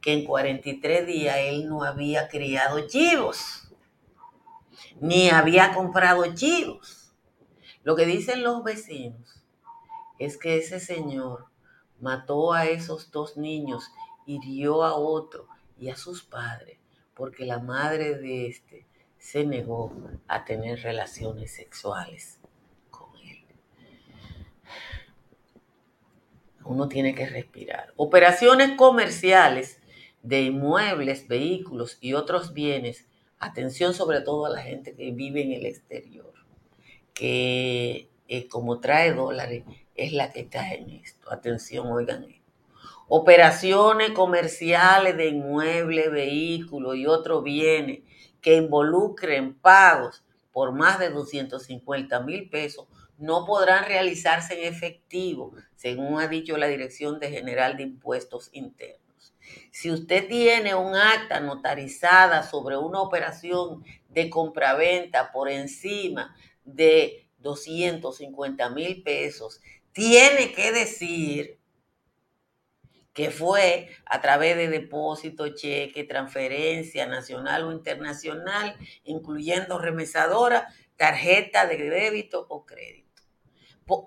que 0.00 0.12
en 0.12 0.24
43 0.24 1.06
días 1.06 1.36
él 1.38 1.68
no 1.68 1.84
había 1.84 2.28
criado 2.28 2.86
chivos, 2.86 3.70
ni 5.00 5.28
había 5.30 5.74
comprado 5.74 6.34
chivos. 6.34 7.12
Lo 7.82 7.96
que 7.96 8.06
dicen 8.06 8.42
los 8.42 8.62
vecinos 8.62 9.42
es 10.18 10.36
que 10.36 10.58
ese 10.58 10.80
señor 10.80 11.46
mató 12.00 12.52
a 12.52 12.66
esos 12.66 13.10
dos 13.10 13.36
niños, 13.36 13.90
hirió 14.26 14.84
a 14.84 14.94
otro 14.94 15.46
y 15.78 15.88
a 15.88 15.96
sus 15.96 16.22
padres, 16.22 16.78
porque 17.14 17.44
la 17.44 17.58
madre 17.58 18.16
de 18.16 18.48
este 18.48 18.86
se 19.20 19.44
negó 19.44 19.92
a 20.26 20.44
tener 20.44 20.82
relaciones 20.82 21.54
sexuales 21.54 22.40
uno 26.70 26.88
tiene 26.88 27.14
que 27.14 27.26
respirar. 27.26 27.92
Operaciones 27.96 28.76
comerciales 28.76 29.80
de 30.22 30.42
inmuebles, 30.42 31.26
vehículos 31.26 31.98
y 32.00 32.14
otros 32.14 32.54
bienes. 32.54 33.06
Atención 33.40 33.92
sobre 33.92 34.20
todo 34.20 34.46
a 34.46 34.50
la 34.50 34.62
gente 34.62 34.94
que 34.94 35.10
vive 35.10 35.42
en 35.42 35.52
el 35.52 35.66
exterior, 35.66 36.32
que 37.12 38.08
eh, 38.28 38.48
como 38.48 38.80
trae 38.80 39.12
dólares 39.12 39.64
es 39.96 40.12
la 40.12 40.30
que 40.30 40.40
está 40.40 40.72
en 40.72 40.90
esto. 40.90 41.32
Atención, 41.32 41.88
oigan 41.88 42.24
esto. 42.24 42.40
Operaciones 43.08 44.10
comerciales 44.10 45.16
de 45.16 45.26
inmuebles, 45.28 46.12
vehículos 46.12 46.96
y 46.96 47.06
otros 47.06 47.42
bienes 47.42 48.00
que 48.40 48.56
involucren 48.56 49.54
pagos 49.54 50.24
por 50.52 50.72
más 50.72 50.98
de 50.98 51.10
250 51.10 52.20
mil 52.20 52.48
pesos 52.50 52.86
no 53.18 53.44
podrán 53.44 53.84
realizarse 53.84 54.54
en 54.54 54.72
efectivo, 54.72 55.54
según 55.76 56.20
ha 56.20 56.26
dicho 56.26 56.56
la 56.56 56.68
Dirección 56.68 57.20
de 57.20 57.30
General 57.30 57.76
de 57.76 57.82
Impuestos 57.82 58.48
Internos. 58.52 59.34
Si 59.70 59.90
usted 59.90 60.26
tiene 60.26 60.74
un 60.74 60.96
acta 60.96 61.38
notarizada 61.40 62.42
sobre 62.42 62.76
una 62.76 63.00
operación 63.00 63.84
de 64.08 64.30
compraventa 64.30 65.32
por 65.32 65.50
encima 65.50 66.34
de 66.64 67.28
250 67.38 68.70
mil 68.70 69.02
pesos, 69.02 69.60
tiene 69.92 70.52
que 70.52 70.72
decir 70.72 71.59
que 73.20 73.30
fue 73.30 73.90
a 74.06 74.22
través 74.22 74.56
de 74.56 74.68
depósito, 74.68 75.54
cheque, 75.54 76.04
transferencia 76.04 77.04
nacional 77.04 77.64
o 77.64 77.72
internacional, 77.72 78.74
incluyendo 79.04 79.78
remesadora, 79.78 80.68
tarjeta 80.96 81.66
de 81.66 81.76
débito 81.90 82.46
o 82.48 82.64
crédito. 82.64 83.22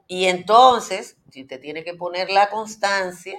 Y 0.08 0.25
entonces, 0.25 1.20
si 1.29 1.43
usted 1.43 1.62
tiene 1.62 1.84
que 1.84 1.93
poner 1.93 2.32
la 2.32 2.50
constancia 2.50 3.38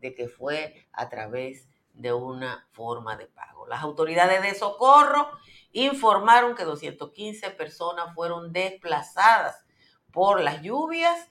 de 0.00 0.14
que 0.14 0.26
fue 0.26 0.86
a 0.90 1.10
través 1.10 1.68
de 1.92 2.14
una 2.14 2.66
forma 2.70 3.18
de 3.18 3.26
pago. 3.26 3.66
Las 3.66 3.82
autoridades 3.82 4.40
de 4.40 4.54
socorro 4.54 5.28
informaron 5.72 6.54
que 6.54 6.64
215 6.64 7.50
personas 7.50 8.14
fueron 8.14 8.54
desplazadas 8.54 9.66
por 10.10 10.40
las 10.40 10.62
lluvias, 10.62 11.28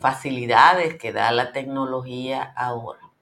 facilidades 0.00 0.96
que 0.96 1.12
da 1.12 1.30
la 1.30 1.52
tecnología 1.52 2.42
ahora. 2.42 3.12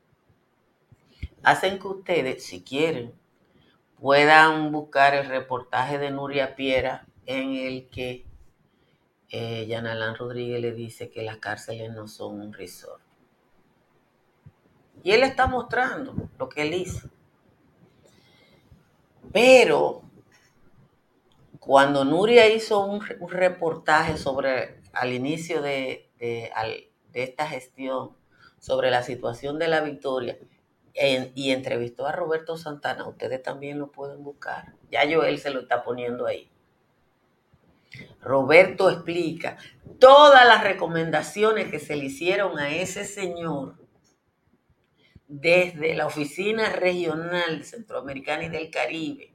Hacen 1.43 1.79
que 1.79 1.89
ustedes, 1.89 2.45
si 2.45 2.63
quieren, 2.63 3.13
puedan 3.99 4.73
buscar 4.73 5.15
el 5.15 5.27
reportaje 5.27 5.99
de 5.99 6.11
Nuria 6.11 6.57
Piera 6.57 7.07
en 7.27 7.53
el 7.57 7.91
que 7.91 8.25
eh, 9.29 9.69
Rodríguez 10.19 10.63
le 10.63 10.73
dice 10.73 11.11
que 11.11 11.23
las 11.23 11.37
cárceles 11.37 11.93
no 11.93 12.09
son 12.09 12.41
un 12.41 12.53
resort. 12.55 13.10
Y 15.03 15.13
él 15.13 15.23
está 15.23 15.47
mostrando 15.47 16.15
lo 16.39 16.49
que 16.49 16.63
él 16.63 16.75
hizo. 16.75 17.09
Pero 19.33 20.03
cuando 21.59 22.05
Nuria 22.05 22.49
hizo 22.49 22.85
un, 22.85 23.01
reportaje 23.29 24.17
sobre, 24.17 24.81
al 24.93 25.13
inicio 25.13 25.63
de, 25.63 26.11
esta 27.13 27.47
gestión, 27.47 28.17
sobre 28.59 28.91
la 28.91 29.03
situación 29.03 29.59
de 29.59 29.69
la 29.69 29.81
victoria, 29.81 30.39
y 31.35 31.53
entrevistó 31.53 32.07
a 32.07 32.13
Roberto 32.13 32.57
Santana, 32.57 33.07
ustedes 33.07 33.43
también 33.43 33.79
lo 33.79 33.93
pueden 33.93 34.23
buscar. 34.25 34.75
Ya 34.91 35.05
yo 35.05 35.23
él 35.23 35.39
se 35.39 35.51
lo 35.51 35.61
está 35.61 35.85
poniendo 35.85 36.27
ahí. 36.27 36.51
Roberto 38.21 38.91
explica 38.91 39.57
todas 39.99 40.47
las 40.47 40.63
recomendaciones 40.63 41.71
que 41.71 41.79
se 41.79 41.97
le 41.97 42.07
hicieron 42.07 42.59
a 42.59 42.71
ese 42.71 43.05
señor 43.05 43.80
desde 45.31 45.95
la 45.95 46.07
Oficina 46.07 46.71
Regional 46.71 47.65
Centroamericana 47.65 48.47
y 48.47 48.49
del 48.49 48.69
Caribe 48.69 49.33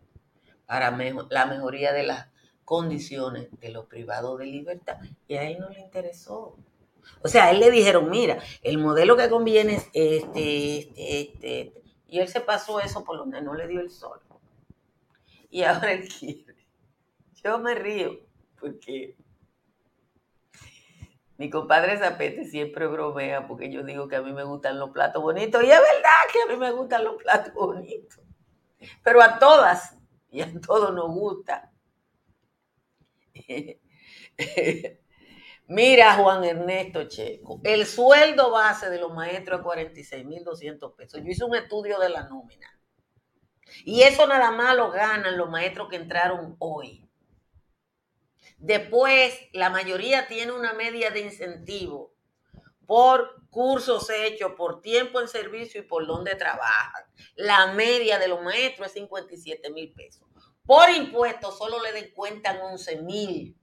para 0.65 0.91
la 1.29 1.45
mejoría 1.45 1.93
de 1.93 2.03
las 2.03 2.27
condiciones 2.65 3.47
de 3.61 3.69
los 3.69 3.85
privados 3.85 4.37
de 4.39 4.45
libertad. 4.45 4.97
Y 5.27 5.35
a 5.35 5.49
él 5.49 5.57
no 5.59 5.69
le 5.69 5.79
interesó. 5.79 6.57
O 7.21 7.29
sea, 7.29 7.45
a 7.45 7.51
él 7.51 7.61
le 7.61 7.71
dijeron, 7.71 8.09
mira, 8.09 8.39
el 8.61 8.77
modelo 8.77 9.15
que 9.15 9.29
conviene 9.29 9.75
es 9.75 9.83
este, 9.93 10.79
este, 10.79 11.21
este, 11.21 11.61
este. 11.61 11.83
Y 12.09 12.19
él 12.19 12.27
se 12.27 12.41
pasó 12.41 12.81
eso 12.81 13.05
por 13.05 13.17
donde 13.17 13.41
no 13.41 13.53
le 13.53 13.67
dio 13.67 13.79
el 13.79 13.89
sol. 13.89 14.19
Y 15.49 15.63
ahora 15.63 15.93
él 15.93 16.09
quiere. 16.09 16.67
Yo 17.41 17.57
me 17.59 17.73
río 17.73 18.19
porque 18.59 19.15
mi 21.37 21.49
compadre 21.49 21.97
Zapete 21.97 22.45
siempre 22.45 22.87
bromea 22.87 23.47
porque 23.47 23.71
yo 23.71 23.83
digo 23.83 24.07
que 24.07 24.15
a 24.15 24.21
mí 24.21 24.31
me 24.31 24.43
gustan 24.43 24.79
los 24.79 24.91
platos 24.91 25.21
bonitos. 25.21 25.63
Y 25.63 25.71
es 25.71 25.79
verdad 25.79 26.11
que 26.31 26.41
a 26.41 26.45
mí 26.53 26.57
me 26.57 26.71
gustan 26.71 27.03
los 27.03 27.21
platos 27.21 27.53
bonitos. 27.53 28.19
Pero 29.03 29.21
a 29.21 29.37
todas 29.39 29.97
y 30.31 30.41
a 30.41 30.49
todos 30.61 30.93
nos 30.93 31.07
gusta. 31.09 31.71
Mira, 35.67 36.13
Juan 36.15 36.43
Ernesto 36.43 37.05
Checo, 37.05 37.59
el 37.63 37.85
sueldo 37.85 38.51
base 38.51 38.89
de 38.89 38.99
los 38.99 39.13
maestros 39.13 39.61
es 39.61 39.65
46.200 39.65 40.95
pesos. 40.95 41.21
Yo 41.21 41.29
hice 41.29 41.43
un 41.43 41.55
estudio 41.55 41.99
de 41.99 42.09
la 42.09 42.29
nómina. 42.29 42.67
Y 43.83 44.03
eso 44.03 44.27
nada 44.27 44.51
más 44.51 44.75
lo 44.75 44.91
ganan 44.91 45.37
los 45.37 45.49
maestros 45.49 45.89
que 45.89 45.95
entraron 45.95 46.55
hoy. 46.59 47.04
Después, 48.65 49.31
la 49.53 49.69
mayoría 49.69 50.27
tiene 50.27 50.51
una 50.51 50.73
media 50.73 51.11
de 51.11 51.19
incentivo 51.19 52.15
por 52.87 53.47
cursos 53.51 54.09
hechos, 54.09 54.53
por 54.57 54.81
tiempo 54.81 55.21
en 55.21 55.27
servicio 55.27 55.81
y 55.81 55.83
por 55.83 56.07
donde 56.07 56.33
trabajan. 56.33 57.03
La 57.35 57.73
media 57.73 58.17
de 58.17 58.27
los 58.27 58.41
maestros 58.41 58.87
es 58.87 58.93
57 58.93 59.69
mil 59.69 59.93
pesos. 59.93 60.27
Por 60.65 60.89
impuestos 60.89 61.59
solo 61.59 61.79
le 61.83 61.91
descuentan 61.91 62.59
11 62.59 63.03
mil. 63.03 63.55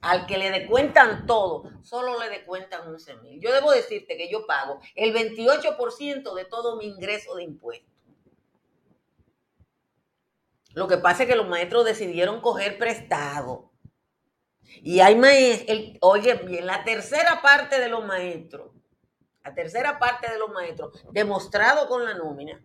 Al 0.00 0.26
que 0.26 0.36
le 0.36 0.50
descuentan 0.50 1.24
todo, 1.24 1.70
solo 1.84 2.18
le 2.18 2.28
descuentan 2.28 2.88
11 2.88 3.18
mil. 3.18 3.40
Yo 3.40 3.52
debo 3.52 3.70
decirte 3.70 4.16
que 4.16 4.28
yo 4.28 4.48
pago 4.48 4.80
el 4.96 5.14
28% 5.14 6.34
de 6.34 6.44
todo 6.46 6.74
mi 6.74 6.86
ingreso 6.86 7.36
de 7.36 7.44
impuestos. 7.44 7.88
Lo 10.74 10.88
que 10.88 10.98
pasa 10.98 11.22
es 11.22 11.28
que 11.28 11.36
los 11.36 11.46
maestros 11.46 11.84
decidieron 11.84 12.40
coger 12.40 12.78
prestado. 12.78 13.71
Y 14.80 15.00
hay 15.00 15.16
maestros, 15.16 15.78
oye 16.00 16.34
bien, 16.34 16.66
la 16.66 16.84
tercera 16.84 17.42
parte 17.42 17.78
de 17.78 17.88
los 17.88 18.04
maestros, 18.04 18.70
la 19.44 19.54
tercera 19.54 19.98
parte 19.98 20.30
de 20.30 20.38
los 20.38 20.50
maestros, 20.50 21.04
demostrado 21.12 21.88
con 21.88 22.04
la 22.04 22.14
nómina, 22.14 22.60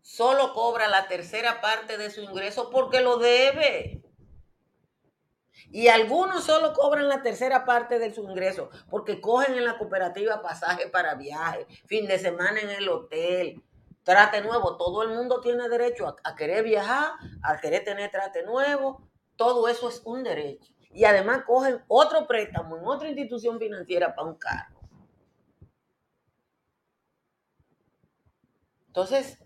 solo 0.00 0.54
cobra 0.54 0.88
la 0.88 1.08
tercera 1.08 1.60
parte 1.60 1.98
de 1.98 2.10
su 2.10 2.20
ingreso 2.20 2.70
porque 2.70 3.00
lo 3.00 3.18
debe. 3.18 4.02
Y 5.70 5.88
algunos 5.88 6.44
solo 6.44 6.74
cobran 6.74 7.08
la 7.08 7.22
tercera 7.22 7.64
parte 7.64 7.98
de 7.98 8.12
su 8.12 8.22
ingreso 8.22 8.68
porque 8.90 9.20
cogen 9.20 9.54
en 9.54 9.64
la 9.64 9.78
cooperativa 9.78 10.42
pasaje 10.42 10.88
para 10.88 11.14
viaje, 11.14 11.66
fin 11.86 12.06
de 12.06 12.18
semana 12.18 12.60
en 12.60 12.70
el 12.70 12.88
hotel, 12.88 13.62
trate 14.02 14.42
nuevo. 14.42 14.76
Todo 14.76 15.02
el 15.02 15.10
mundo 15.10 15.40
tiene 15.40 15.68
derecho 15.68 16.06
a, 16.08 16.16
a 16.24 16.34
querer 16.34 16.64
viajar, 16.64 17.12
a 17.42 17.58
querer 17.58 17.84
tener 17.84 18.10
trate 18.10 18.42
nuevo, 18.42 19.08
todo 19.36 19.68
eso 19.68 19.88
es 19.88 20.02
un 20.04 20.22
derecho. 20.22 20.72
Y 20.90 21.04
además 21.04 21.44
cogen 21.46 21.82
otro 21.88 22.26
préstamo 22.26 22.76
en 22.76 22.86
otra 22.86 23.08
institución 23.08 23.58
financiera 23.58 24.14
para 24.14 24.28
un 24.28 24.36
carro. 24.36 24.80
Entonces, 28.88 29.42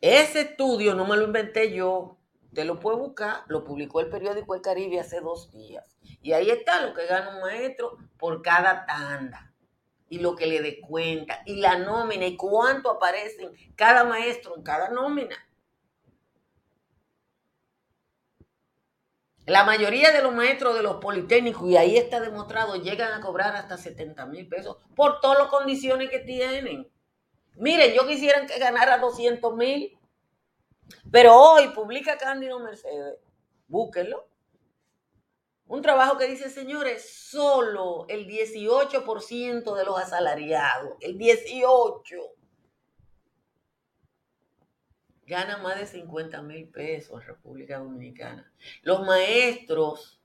ese 0.00 0.40
estudio 0.40 0.94
no 0.94 1.06
me 1.06 1.16
lo 1.16 1.22
inventé 1.22 1.72
yo. 1.72 2.18
Usted 2.46 2.64
lo 2.66 2.80
puede 2.80 2.98
buscar, 2.98 3.44
lo 3.46 3.62
publicó 3.62 4.00
el 4.00 4.10
periódico 4.10 4.56
El 4.56 4.60
Caribe 4.60 4.98
hace 4.98 5.20
dos 5.20 5.52
días. 5.52 5.96
Y 6.20 6.32
ahí 6.32 6.50
está 6.50 6.84
lo 6.84 6.92
que 6.92 7.06
gana 7.06 7.36
un 7.36 7.42
maestro 7.42 7.96
por 8.18 8.42
cada 8.42 8.84
tanda. 8.84 9.54
Y 10.08 10.18
lo 10.18 10.34
que 10.34 10.46
le 10.48 10.60
descuenta. 10.60 11.42
Y 11.46 11.60
la 11.60 11.78
nómina. 11.78 12.26
Y 12.26 12.36
cuánto 12.36 12.90
aparecen 12.90 13.52
cada 13.76 14.02
maestro 14.02 14.56
en 14.56 14.64
cada 14.64 14.90
nómina. 14.90 15.36
La 19.46 19.64
mayoría 19.64 20.12
de 20.12 20.22
los 20.22 20.32
maestros 20.32 20.76
de 20.76 20.82
los 20.82 20.96
politécnicos, 20.96 21.68
y 21.68 21.76
ahí 21.76 21.96
está 21.96 22.20
demostrado, 22.20 22.76
llegan 22.76 23.12
a 23.12 23.20
cobrar 23.20 23.56
hasta 23.56 23.76
70 23.76 24.26
mil 24.26 24.48
pesos 24.48 24.76
por 24.94 25.20
todas 25.20 25.38
las 25.38 25.48
condiciones 25.48 26.10
que 26.10 26.20
tienen. 26.20 26.88
Miren, 27.56 27.92
yo 27.92 28.06
quisiera 28.06 28.46
que 28.46 28.58
ganara 28.58 28.98
200 28.98 29.56
mil, 29.56 29.98
pero 31.10 31.36
hoy 31.36 31.68
publica 31.68 32.18
Cándido 32.18 32.60
Mercedes, 32.60 33.18
búsquenlo. 33.66 34.28
Un 35.66 35.82
trabajo 35.82 36.18
que 36.18 36.28
dice, 36.28 36.48
señores, 36.48 37.28
solo 37.30 38.06
el 38.08 38.28
18% 38.28 39.74
de 39.74 39.84
los 39.84 39.98
asalariados, 39.98 40.96
el 41.00 41.18
18% 41.18 42.41
gana 45.26 45.58
más 45.58 45.78
de 45.78 45.86
50 45.86 46.42
mil 46.42 46.68
pesos 46.68 47.20
en 47.20 47.26
República 47.26 47.78
Dominicana. 47.78 48.52
Los 48.82 49.04
maestros 49.06 50.20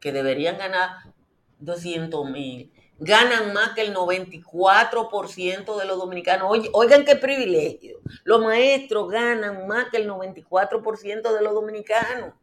que 0.00 0.12
deberían 0.12 0.58
ganar 0.58 1.12
200 1.60 2.28
mil, 2.28 2.72
ganan 2.98 3.52
más 3.52 3.70
que 3.70 3.82
el 3.82 3.94
94% 3.94 5.78
de 5.78 5.84
los 5.86 5.98
dominicanos. 5.98 6.50
oigan 6.72 7.04
qué 7.04 7.16
privilegio. 7.16 8.00
Los 8.24 8.42
maestros 8.42 9.08
ganan 9.10 9.66
más 9.66 9.88
que 9.90 9.98
el 9.98 10.08
94% 10.08 11.32
de 11.32 11.42
los 11.42 11.54
dominicanos. 11.54 12.34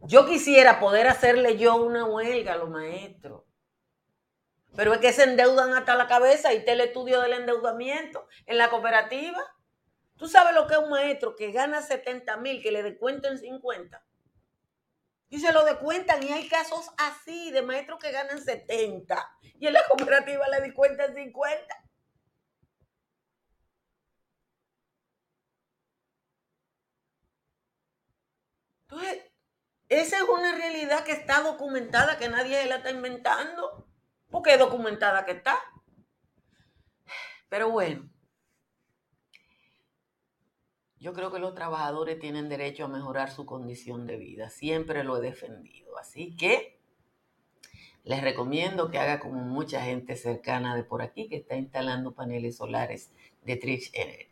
Yo 0.00 0.26
quisiera 0.26 0.80
poder 0.80 1.06
hacerle 1.06 1.58
yo 1.58 1.76
una 1.76 2.04
huelga 2.04 2.54
a 2.54 2.56
los 2.56 2.70
maestros. 2.70 3.42
Pero 4.78 4.94
es 4.94 5.00
que 5.00 5.12
se 5.12 5.24
endeudan 5.24 5.74
hasta 5.74 5.96
la 5.96 6.06
cabeza 6.06 6.52
y 6.52 6.58
está 6.58 6.70
el 6.70 6.80
estudio 6.80 7.20
del 7.20 7.32
endeudamiento 7.32 8.28
en 8.46 8.58
la 8.58 8.70
cooperativa. 8.70 9.44
¿Tú 10.16 10.28
sabes 10.28 10.54
lo 10.54 10.68
que 10.68 10.74
es 10.74 10.78
un 10.78 10.88
maestro 10.88 11.34
que 11.34 11.50
gana 11.50 11.82
70 11.82 12.36
mil, 12.36 12.62
que 12.62 12.70
le 12.70 12.84
descuentan 12.84 13.38
50? 13.38 14.00
Y 15.30 15.40
se 15.40 15.52
lo 15.52 15.64
descuentan 15.64 16.22
y 16.22 16.28
hay 16.28 16.48
casos 16.48 16.92
así 16.96 17.50
de 17.50 17.62
maestros 17.62 17.98
que 17.98 18.12
ganan 18.12 18.40
70 18.40 19.38
y 19.58 19.66
en 19.66 19.72
la 19.72 19.82
cooperativa 19.88 20.46
le 20.46 20.60
descuentan 20.60 21.12
50. 21.12 21.84
Entonces, 28.82 29.24
esa 29.88 30.16
es 30.18 30.22
una 30.22 30.54
realidad 30.54 31.02
que 31.02 31.10
está 31.10 31.40
documentada, 31.40 32.16
que 32.16 32.28
nadie 32.28 32.64
la 32.66 32.76
está 32.76 32.90
inventando 32.90 33.87
porque 34.30 34.54
es 34.54 34.58
documentada 34.58 35.24
que 35.24 35.32
está. 35.32 35.58
Pero 37.48 37.70
bueno, 37.70 38.08
yo 41.00 41.12
creo 41.12 41.30
que 41.30 41.38
los 41.38 41.54
trabajadores 41.54 42.18
tienen 42.18 42.48
derecho 42.48 42.84
a 42.84 42.88
mejorar 42.88 43.30
su 43.30 43.46
condición 43.46 44.04
de 44.06 44.16
vida. 44.16 44.50
Siempre 44.50 45.04
lo 45.04 45.16
he 45.16 45.20
defendido. 45.20 45.96
Así 45.96 46.34
que 46.36 46.80
les 48.04 48.20
recomiendo 48.22 48.90
que 48.90 48.98
haga 48.98 49.20
como 49.20 49.42
mucha 49.42 49.82
gente 49.82 50.16
cercana 50.16 50.74
de 50.74 50.82
por 50.82 51.02
aquí 51.02 51.28
que 51.28 51.36
está 51.36 51.54
instalando 51.56 52.14
paneles 52.14 52.56
solares 52.56 53.12
de 53.42 53.56
Trix 53.56 53.90
Energy. 53.92 54.26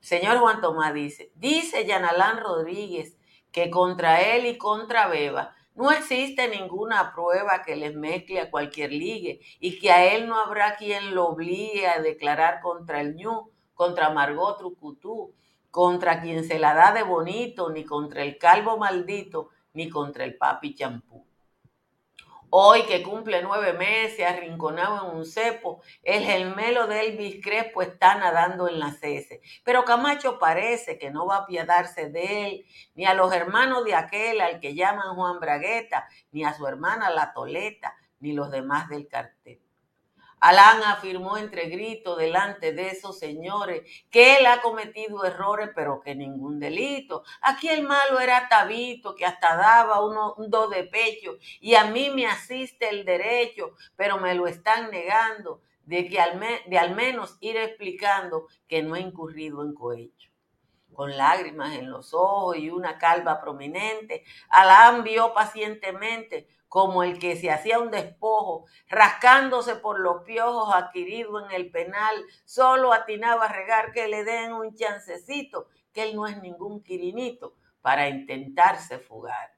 señor 0.00 0.38
Juan 0.38 0.60
Tomás 0.60 0.92
dice, 0.92 1.30
dice 1.36 1.86
Yanalán 1.86 2.38
Rodríguez 2.38 3.16
que 3.52 3.70
contra 3.70 4.20
él 4.20 4.46
y 4.46 4.58
contra 4.58 5.06
Beba 5.06 5.54
no 5.74 5.90
existe 5.90 6.48
ninguna 6.48 7.12
prueba 7.14 7.62
que 7.62 7.76
les 7.76 7.94
mezcle 7.94 8.40
a 8.40 8.50
cualquier 8.50 8.92
ligue 8.92 9.40
y 9.58 9.78
que 9.78 9.90
a 9.90 10.14
él 10.14 10.28
no 10.28 10.38
habrá 10.38 10.76
quien 10.76 11.14
lo 11.14 11.28
obligue 11.28 11.86
a 11.86 12.00
declarar 12.00 12.60
contra 12.60 13.00
el 13.00 13.14
ñu, 13.16 13.50
contra 13.74 14.10
Margot 14.10 14.58
Trucutú, 14.58 15.34
contra 15.70 16.20
quien 16.20 16.44
se 16.44 16.58
la 16.58 16.74
da 16.74 16.92
de 16.92 17.02
bonito, 17.02 17.70
ni 17.70 17.84
contra 17.84 18.22
el 18.22 18.36
calvo 18.36 18.76
maldito, 18.76 19.48
ni 19.72 19.88
contra 19.88 20.24
el 20.24 20.36
papi 20.36 20.74
champú. 20.74 21.24
Hoy 22.54 22.82
que 22.82 23.02
cumple 23.02 23.40
nueve 23.40 23.72
meses, 23.72 24.26
arrinconado 24.26 25.08
en 25.08 25.16
un 25.16 25.24
cepo, 25.24 25.80
el 26.02 26.22
gemelo 26.22 26.86
de 26.86 27.06
Elvis 27.06 27.42
Crespo 27.42 27.80
está 27.80 28.16
nadando 28.16 28.68
en 28.68 28.78
las 28.78 29.02
heces. 29.02 29.40
Pero 29.64 29.86
Camacho 29.86 30.38
parece 30.38 30.98
que 30.98 31.10
no 31.10 31.24
va 31.24 31.36
a 31.36 31.38
apiadarse 31.44 32.10
de 32.10 32.46
él, 32.46 32.66
ni 32.94 33.06
a 33.06 33.14
los 33.14 33.32
hermanos 33.32 33.84
de 33.86 33.94
aquel 33.94 34.42
al 34.42 34.60
que 34.60 34.74
llaman 34.74 35.14
Juan 35.14 35.40
Bragueta, 35.40 36.06
ni 36.30 36.44
a 36.44 36.52
su 36.52 36.66
hermana 36.66 37.08
La 37.08 37.32
Toleta, 37.32 37.96
ni 38.20 38.34
los 38.34 38.50
demás 38.50 38.86
del 38.90 39.08
cartel. 39.08 39.58
Alán 40.42 40.82
afirmó 40.82 41.36
entre 41.36 41.68
gritos 41.68 42.18
delante 42.18 42.72
de 42.72 42.88
esos 42.88 43.16
señores 43.16 43.82
que 44.10 44.38
él 44.38 44.46
ha 44.46 44.60
cometido 44.60 45.24
errores, 45.24 45.70
pero 45.72 46.00
que 46.00 46.16
ningún 46.16 46.58
delito. 46.58 47.22
Aquí 47.42 47.68
el 47.68 47.84
malo 47.84 48.18
era 48.18 48.48
Tabito, 48.48 49.14
que 49.14 49.24
hasta 49.24 49.54
daba 49.54 50.04
uno, 50.04 50.34
un 50.34 50.50
do 50.50 50.66
de 50.66 50.82
pecho, 50.82 51.36
y 51.60 51.76
a 51.76 51.84
mí 51.84 52.10
me 52.10 52.26
asiste 52.26 52.88
el 52.88 53.04
derecho, 53.04 53.76
pero 53.94 54.18
me 54.18 54.34
lo 54.34 54.48
están 54.48 54.90
negando, 54.90 55.62
de 55.84 56.08
que 56.08 56.18
al, 56.18 56.40
de 56.66 56.76
al 56.76 56.96
menos 56.96 57.36
ir 57.40 57.56
explicando 57.56 58.48
que 58.66 58.82
no 58.82 58.96
he 58.96 59.00
incurrido 59.00 59.62
en 59.62 59.74
cohecho 59.74 60.32
con 60.92 61.16
lágrimas 61.16 61.74
en 61.78 61.90
los 61.90 62.12
ojos 62.12 62.58
y 62.58 62.68
una 62.68 62.98
calva 62.98 63.40
prominente. 63.40 64.24
Alán 64.50 65.02
vio 65.04 65.32
pacientemente 65.32 66.48
como 66.72 67.02
el 67.02 67.18
que 67.18 67.36
se 67.36 67.50
hacía 67.50 67.78
un 67.78 67.90
despojo, 67.90 68.64
rascándose 68.88 69.76
por 69.76 70.00
los 70.00 70.22
piojos 70.22 70.74
adquiridos 70.74 71.44
en 71.44 71.54
el 71.54 71.70
penal, 71.70 72.16
solo 72.46 72.94
atinaba 72.94 73.44
a 73.44 73.52
regar 73.52 73.92
que 73.92 74.08
le 74.08 74.24
den 74.24 74.54
un 74.54 74.74
chancecito, 74.74 75.68
que 75.92 76.04
él 76.04 76.16
no 76.16 76.26
es 76.26 76.40
ningún 76.40 76.82
quirinito, 76.82 77.56
para 77.82 78.08
intentarse 78.08 78.98
fugar. 78.98 79.52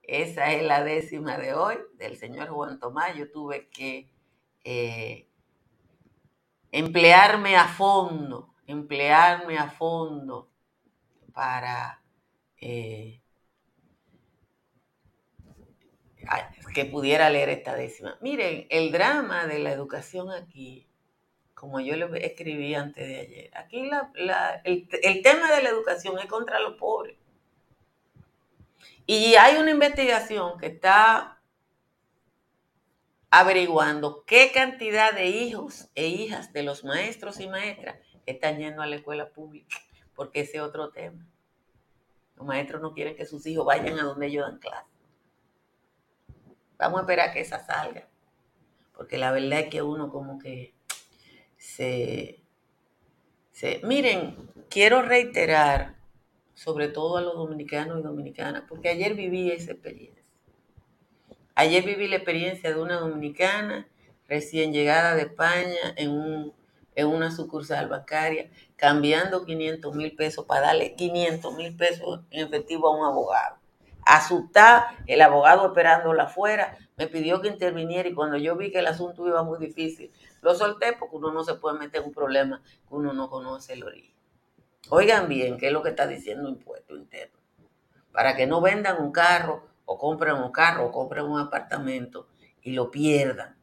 Esa 0.00 0.52
es 0.52 0.62
la 0.62 0.84
décima 0.84 1.38
de 1.38 1.54
hoy 1.54 1.76
del 1.94 2.16
señor 2.16 2.50
Juan 2.50 2.78
Tomás. 2.78 3.16
Yo 3.16 3.32
tuve 3.32 3.68
que 3.70 4.08
eh, 4.62 5.28
emplearme 6.70 7.56
a 7.56 7.66
fondo, 7.66 8.54
emplearme 8.64 9.58
a 9.58 9.68
fondo 9.70 10.52
para 11.32 12.00
eh, 12.60 13.20
que 16.74 16.84
pudiera 16.84 17.30
leer 17.30 17.48
esta 17.48 17.74
décima. 17.74 18.16
Miren, 18.20 18.66
el 18.70 18.92
drama 18.92 19.46
de 19.46 19.58
la 19.58 19.72
educación 19.72 20.30
aquí, 20.30 20.86
como 21.54 21.80
yo 21.80 21.96
le 21.96 22.26
escribí 22.26 22.74
antes 22.74 23.06
de 23.06 23.18
ayer, 23.20 23.50
aquí 23.56 23.90
el, 24.64 24.88
el 25.02 25.22
tema 25.22 25.50
de 25.52 25.62
la 25.62 25.68
educación 25.70 26.18
es 26.18 26.26
contra 26.26 26.60
los 26.60 26.76
pobres. 26.76 27.16
Y 29.06 29.34
hay 29.34 29.56
una 29.56 29.72
investigación 29.72 30.58
que 30.58 30.66
está 30.66 31.40
averiguando 33.30 34.24
qué 34.24 34.50
cantidad 34.52 35.12
de 35.12 35.26
hijos 35.26 35.88
e 35.94 36.06
hijas 36.08 36.52
de 36.52 36.62
los 36.62 36.84
maestros 36.84 37.40
y 37.40 37.48
maestras 37.48 37.96
están 38.26 38.58
yendo 38.58 38.82
a 38.82 38.86
la 38.86 38.96
escuela 38.96 39.30
pública, 39.30 39.76
porque 40.14 40.40
ese 40.40 40.58
es 40.58 40.62
otro 40.62 40.90
tema. 40.90 41.26
Los 42.36 42.46
maestros 42.46 42.80
no 42.80 42.92
quieren 42.92 43.16
que 43.16 43.26
sus 43.26 43.46
hijos 43.46 43.64
vayan 43.64 43.98
a 43.98 44.04
donde 44.04 44.26
ellos 44.26 44.46
dan 44.48 44.58
clase. 44.58 44.89
Vamos 46.80 47.00
a 47.00 47.02
esperar 47.02 47.32
que 47.32 47.40
esa 47.40 47.62
salga. 47.62 48.08
Porque 48.96 49.18
la 49.18 49.32
verdad 49.32 49.60
es 49.60 49.68
que 49.68 49.82
uno 49.82 50.10
como 50.10 50.38
que 50.38 50.72
se, 51.58 52.40
se... 53.52 53.82
Miren, 53.84 54.34
quiero 54.70 55.02
reiterar, 55.02 55.96
sobre 56.54 56.88
todo 56.88 57.18
a 57.18 57.20
los 57.20 57.34
dominicanos 57.34 58.00
y 58.00 58.02
dominicanas, 58.02 58.64
porque 58.66 58.88
ayer 58.88 59.14
viví 59.14 59.50
esa 59.50 59.72
experiencia. 59.72 60.24
Ayer 61.54 61.84
viví 61.84 62.08
la 62.08 62.16
experiencia 62.16 62.70
de 62.70 62.80
una 62.80 62.98
dominicana 62.98 63.86
recién 64.26 64.72
llegada 64.72 65.14
de 65.14 65.22
España 65.22 65.94
en, 65.96 66.10
un, 66.10 66.54
en 66.94 67.06
una 67.08 67.30
sucursal 67.30 67.88
bancaria, 67.88 68.50
cambiando 68.76 69.44
500 69.44 69.94
mil 69.94 70.16
pesos 70.16 70.46
para 70.46 70.68
darle 70.68 70.94
500 70.94 71.54
mil 71.56 71.76
pesos 71.76 72.20
en 72.30 72.46
efectivo 72.46 72.88
a 72.88 72.96
un 72.96 73.04
abogado 73.04 73.59
asustada, 74.16 74.96
el 75.06 75.20
abogado 75.22 75.66
esperándola 75.66 76.24
afuera, 76.24 76.76
me 76.96 77.06
pidió 77.06 77.40
que 77.40 77.48
interviniera 77.48 78.08
y 78.08 78.14
cuando 78.14 78.36
yo 78.36 78.56
vi 78.56 78.72
que 78.72 78.80
el 78.80 78.86
asunto 78.86 79.26
iba 79.26 79.42
muy 79.42 79.58
difícil, 79.58 80.12
lo 80.42 80.54
solté 80.54 80.92
porque 80.94 81.16
uno 81.16 81.32
no 81.32 81.44
se 81.44 81.54
puede 81.54 81.78
meter 81.78 82.00
en 82.00 82.08
un 82.08 82.14
problema 82.14 82.62
que 82.88 82.94
uno 82.94 83.12
no 83.12 83.30
conoce 83.30 83.74
el 83.74 83.84
origen. 83.84 84.14
Oigan 84.88 85.28
bien, 85.28 85.56
¿qué 85.58 85.68
es 85.68 85.72
lo 85.72 85.82
que 85.82 85.90
está 85.90 86.06
diciendo 86.06 86.48
impuesto 86.48 86.96
interno? 86.96 87.38
Para 88.12 88.34
que 88.34 88.46
no 88.46 88.60
vendan 88.60 89.00
un 89.00 89.12
carro 89.12 89.68
o 89.84 89.96
compren 89.96 90.34
un 90.34 90.50
carro 90.50 90.86
o 90.86 90.92
compren 90.92 91.24
un 91.24 91.38
apartamento 91.38 92.26
y 92.62 92.72
lo 92.72 92.90
pierdan. 92.90 93.56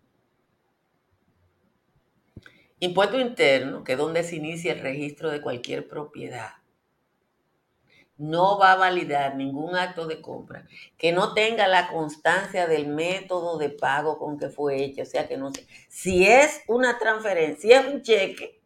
Impuesto 2.80 3.20
interno, 3.20 3.84
que 3.84 3.94
es 3.94 3.98
donde 3.98 4.24
se 4.24 4.36
inicia 4.38 4.72
el 4.72 4.80
registro 4.80 5.30
de 5.30 5.42
cualquier 5.42 5.88
propiedad, 5.88 6.52
no 8.18 8.58
va 8.58 8.74
a 8.74 8.78
validar 8.78 9.36
ningún 9.36 9.76
acto 9.76 10.08
de 10.08 10.22
compra 10.22 10.68
que 10.98 11.12
no 11.12 11.34
tenga 11.34 11.68
la 11.68 11.88
constancia 11.90 12.68
del 12.68 12.88
método 12.88 13.58
de 13.58 13.70
pago 13.70 14.18
con 14.18 14.38
que 14.38 14.50
fue 14.50 14.84
hecho. 14.84 15.04
O 15.04 15.06
sea, 15.06 15.28
que 15.28 15.38
no 15.38 15.54
sé. 15.54 15.68
Si 15.88 16.26
es 16.26 16.62
una 16.68 16.98
transferencia, 16.98 17.60
si 17.62 17.72
es 17.72 17.94
un 17.94 18.02
cheque, 18.02 18.62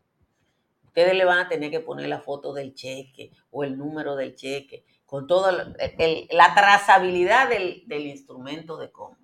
ustedes 0.86 1.16
le 1.16 1.26
van 1.26 1.40
a 1.40 1.50
tener 1.50 1.72
que 1.72 1.80
poner 1.80 2.08
la 2.08 2.22
foto 2.22 2.54
del 2.54 2.74
cheque 2.74 3.32
o 3.50 3.64
el 3.64 3.78
número 3.78 4.16
del 4.16 4.36
cheque, 4.36 4.86
con 5.06 5.28
toda 5.28 5.52
la 5.52 6.56
trazabilidad 6.56 7.50
del, 7.50 7.84
del 7.88 8.08
instrumento 8.08 8.78
de 8.78 8.92
compra. 8.92 9.20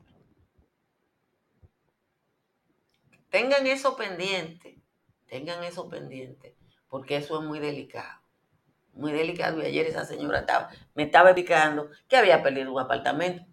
Tengan 3.30 3.68
eso 3.68 3.96
pendiente 3.96 4.78
Tengan 5.28 5.64
eso 5.64 5.90
pendiente, 5.90 6.56
porque 6.88 7.18
eso 7.18 7.40
es 7.40 7.46
muy 7.46 7.60
delicado. 7.60 8.22
Muy 8.98 9.12
delicado. 9.14 9.62
Y 9.62 9.66
ayer 9.66 9.86
esa 9.86 10.06
señora 10.06 10.46
me 10.96 11.04
estaba 11.04 11.30
explicando 11.30 11.90
que 12.08 12.18
había 12.18 12.42
perdido 12.42 12.74
un 12.74 12.80
apartamento. 12.80 13.46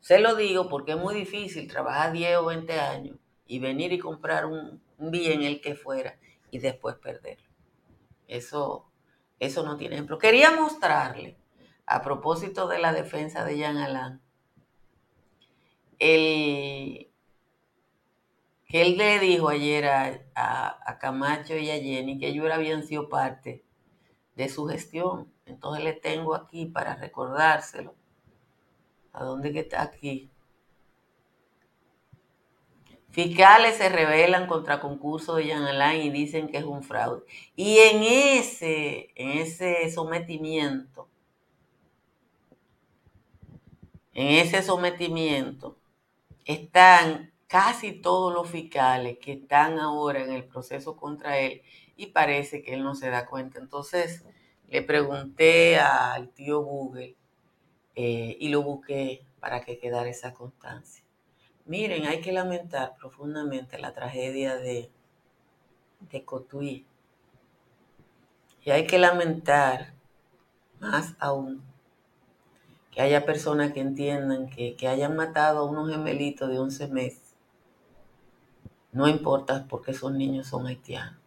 Se 0.00 0.18
lo 0.18 0.34
digo 0.34 0.68
porque 0.68 0.92
es 0.92 0.98
muy 0.98 1.14
difícil 1.14 1.68
trabajar 1.68 2.12
10 2.12 2.38
o 2.38 2.46
20 2.46 2.80
años 2.80 3.16
y 3.46 3.58
venir 3.58 3.92
y 3.92 3.98
comprar 3.98 4.46
un, 4.46 4.82
bien 4.98 5.42
el 5.42 5.60
que 5.60 5.74
fuera 5.74 6.18
y 6.50 6.58
después 6.58 6.96
perderlo. 6.96 7.48
Eso, 8.28 8.90
eso 9.38 9.62
no 9.64 9.76
tiene 9.76 9.96
ejemplo. 9.96 10.18
Quería 10.18 10.52
mostrarle, 10.52 11.36
a 11.86 12.02
propósito 12.02 12.66
de 12.66 12.78
la 12.78 12.92
defensa 12.92 13.44
de 13.44 13.58
Jean 13.58 13.76
Alain, 13.76 14.20
el, 15.98 17.10
que 18.68 18.82
él 18.82 18.96
le 18.96 19.18
dijo 19.18 19.48
ayer 19.48 19.86
a, 19.86 20.98
Camacho 21.00 21.56
y 21.56 21.70
a 21.70 21.74
Jenny 21.74 22.18
que 22.18 22.28
ellos 22.28 22.50
habían 22.50 22.82
sido 22.82 23.08
parte 23.08 23.65
de 24.36 24.48
su 24.48 24.66
gestión. 24.66 25.32
Entonces 25.46 25.82
le 25.82 25.94
tengo 25.94 26.34
aquí 26.34 26.66
para 26.66 26.94
recordárselo. 26.94 27.94
¿A 29.12 29.24
dónde 29.24 29.52
que 29.52 29.60
está 29.60 29.82
aquí? 29.82 30.30
Fiscales 33.10 33.76
se 33.76 33.88
rebelan 33.88 34.46
contra 34.46 34.78
concurso 34.78 35.36
de 35.36 35.46
Jean 35.46 35.62
Alain 35.62 36.02
y 36.02 36.10
dicen 36.10 36.48
que 36.48 36.58
es 36.58 36.64
un 36.64 36.82
fraude. 36.82 37.24
Y 37.56 37.78
en 37.78 38.02
ese, 38.02 39.10
en 39.14 39.38
ese 39.38 39.90
sometimiento, 39.90 41.08
en 44.12 44.26
ese 44.26 44.62
sometimiento, 44.62 45.78
están 46.44 47.32
casi 47.46 47.92
todos 47.92 48.32
los 48.32 48.48
fiscales 48.50 49.18
que 49.18 49.32
están 49.32 49.78
ahora 49.78 50.22
en 50.22 50.32
el 50.32 50.44
proceso 50.44 50.96
contra 50.96 51.38
él 51.38 51.62
y 51.96 52.06
parece 52.06 52.62
que 52.62 52.74
él 52.74 52.82
no 52.82 52.94
se 52.94 53.08
da 53.08 53.26
cuenta. 53.26 53.58
Entonces 53.58 54.24
le 54.68 54.82
pregunté 54.82 55.78
al 55.78 56.30
tío 56.30 56.60
Google 56.60 57.16
eh, 57.94 58.36
y 58.40 58.48
lo 58.48 58.62
busqué 58.62 59.24
para 59.40 59.60
que 59.60 59.78
quedara 59.78 60.08
esa 60.08 60.34
constancia. 60.34 61.04
Miren, 61.64 62.06
hay 62.06 62.20
que 62.20 62.32
lamentar 62.32 62.96
profundamente 62.96 63.78
la 63.78 63.92
tragedia 63.92 64.56
de, 64.56 64.90
de 66.00 66.24
Cotuí. 66.24 66.86
Y 68.64 68.70
hay 68.70 68.86
que 68.86 68.98
lamentar 68.98 69.94
más 70.80 71.14
aún 71.18 71.62
que 72.90 73.00
haya 73.00 73.24
personas 73.24 73.72
que 73.72 73.80
entiendan 73.80 74.48
que, 74.48 74.74
que 74.74 74.88
hayan 74.88 75.14
matado 75.16 75.60
a 75.60 75.64
unos 75.64 75.90
gemelitos 75.90 76.48
de 76.48 76.58
11 76.58 76.88
meses 76.88 77.25
no 78.96 79.08
importa 79.08 79.66
porque 79.68 79.90
esos 79.90 80.10
niños 80.10 80.46
son 80.46 80.66
haitianos. 80.66 81.20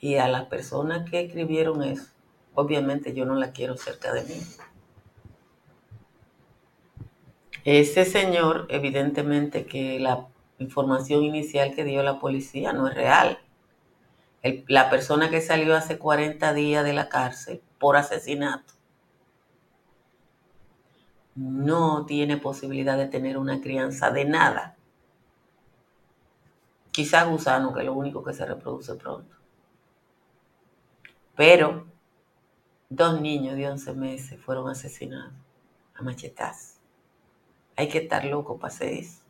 Y 0.00 0.14
a 0.14 0.28
las 0.28 0.46
personas 0.46 1.08
que 1.08 1.20
escribieron 1.20 1.82
eso, 1.82 2.06
obviamente 2.54 3.12
yo 3.12 3.26
no 3.26 3.34
la 3.34 3.52
quiero 3.52 3.76
cerca 3.76 4.14
de 4.14 4.22
mí. 4.22 4.40
Ese 7.66 8.06
señor, 8.06 8.66
evidentemente 8.70 9.66
que 9.66 10.00
la 10.00 10.26
información 10.58 11.22
inicial 11.22 11.74
que 11.74 11.84
dio 11.84 12.02
la 12.02 12.18
policía 12.18 12.72
no 12.72 12.88
es 12.88 12.94
real. 12.94 13.38
la 14.68 14.88
persona 14.88 15.28
que 15.28 15.42
salió 15.42 15.76
hace 15.76 15.98
40 15.98 16.54
días 16.54 16.82
de 16.82 16.94
la 16.94 17.10
cárcel 17.10 17.60
por 17.78 17.98
asesinato 17.98 18.72
no 21.34 22.06
tiene 22.06 22.38
posibilidad 22.38 22.96
de 22.96 23.06
tener 23.06 23.36
una 23.36 23.60
crianza 23.60 24.10
de 24.10 24.24
nada 24.24 24.77
Quizá 26.98 27.22
gusano, 27.22 27.72
que 27.72 27.78
es 27.78 27.86
lo 27.86 27.92
único 27.92 28.24
que 28.24 28.32
se 28.32 28.44
reproduce 28.44 28.96
pronto. 28.96 29.32
Pero 31.36 31.86
dos 32.88 33.20
niños 33.20 33.54
de 33.54 33.68
11 33.68 33.92
meses 33.92 34.40
fueron 34.40 34.68
asesinados 34.68 35.32
a 35.94 36.02
machetazos. 36.02 36.80
Hay 37.76 37.88
que 37.88 37.98
estar 37.98 38.24
loco 38.24 38.58
para 38.58 38.74
hacer 38.74 38.94
eso. 38.94 39.20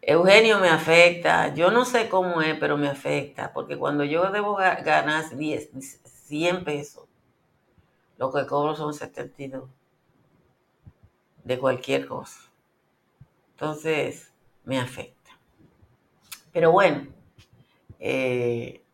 Eugenio 0.00 0.58
me 0.58 0.70
afecta, 0.70 1.52
yo 1.52 1.70
no 1.70 1.84
sé 1.84 2.08
cómo 2.08 2.40
es, 2.40 2.58
pero 2.58 2.78
me 2.78 2.88
afecta, 2.88 3.52
porque 3.52 3.76
cuando 3.76 4.04
yo 4.04 4.32
debo 4.32 4.54
ganar 4.54 5.36
10, 5.36 5.68
100 6.04 6.64
pesos, 6.64 7.04
lo 8.16 8.32
que 8.32 8.46
cobro 8.46 8.74
son 8.74 8.94
72 8.94 9.68
de 11.50 11.58
cualquier 11.58 12.06
cosa. 12.06 12.42
Entonces, 13.54 14.32
me 14.62 14.78
afecta. 14.78 15.32
Pero 16.52 16.70
bueno, 16.70 17.08
eh, 17.98 18.84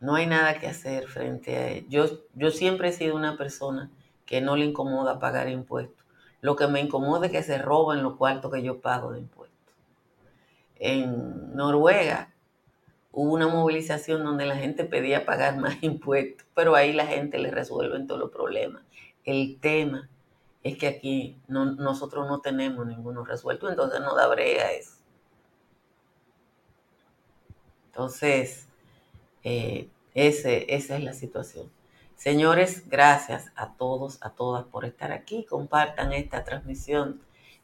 no 0.00 0.16
hay 0.16 0.26
nada 0.26 0.58
que 0.58 0.66
hacer 0.66 1.08
frente 1.08 1.56
a 1.56 1.68
él. 1.70 1.86
Yo, 1.88 2.04
yo 2.34 2.50
siempre 2.50 2.88
he 2.90 2.92
sido 2.92 3.16
una 3.16 3.38
persona 3.38 3.90
que 4.26 4.42
no 4.42 4.54
le 4.54 4.66
incomoda 4.66 5.18
pagar 5.18 5.48
impuestos. 5.48 6.04
Lo 6.42 6.56
que 6.56 6.66
me 6.66 6.80
incomoda 6.80 7.24
es 7.24 7.32
que 7.32 7.42
se 7.42 7.56
roben 7.56 8.02
los 8.02 8.16
cuartos 8.16 8.52
que 8.52 8.62
yo 8.62 8.82
pago 8.82 9.12
de 9.12 9.20
impuestos. 9.20 9.74
En 10.76 11.56
Noruega 11.56 12.34
hubo 13.12 13.32
una 13.32 13.48
movilización 13.48 14.24
donde 14.24 14.44
la 14.44 14.56
gente 14.56 14.84
pedía 14.84 15.24
pagar 15.24 15.56
más 15.64 15.82
impuestos, 15.82 16.46
pero 16.54 16.74
ahí 16.74 16.92
la 16.92 17.06
gente 17.06 17.38
le 17.38 17.50
resuelve 17.50 17.98
todos 18.00 18.20
los 18.20 18.30
problemas. 18.30 18.82
El 19.24 19.58
tema 19.58 20.10
es 20.64 20.78
que 20.78 20.86
aquí 20.88 21.38
nosotros 21.46 22.26
no 22.26 22.40
tenemos 22.40 22.86
ninguno 22.86 23.22
resuelto, 23.22 23.68
entonces 23.68 24.00
no 24.00 24.14
da 24.14 24.26
brega 24.28 24.72
eso. 24.72 24.94
Entonces, 27.86 28.66
eh, 29.44 29.90
esa 30.14 30.50
es 30.50 31.04
la 31.04 31.12
situación. 31.12 31.70
Señores, 32.16 32.88
gracias 32.88 33.52
a 33.56 33.74
todos, 33.74 34.18
a 34.22 34.30
todas 34.30 34.64
por 34.64 34.86
estar 34.86 35.12
aquí. 35.12 35.44
Compartan 35.44 36.14
esta 36.14 36.44
transmisión 36.44 37.20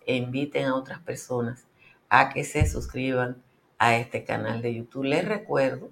e 0.06 0.16
inviten 0.16 0.66
a 0.66 0.76
otras 0.76 1.00
personas 1.00 1.66
a 2.10 2.28
que 2.28 2.44
se 2.44 2.66
suscriban 2.66 3.42
a 3.78 3.96
este 3.96 4.24
canal 4.24 4.60
de 4.60 4.74
YouTube. 4.74 5.04
Les 5.04 5.24
recuerdo 5.24 5.90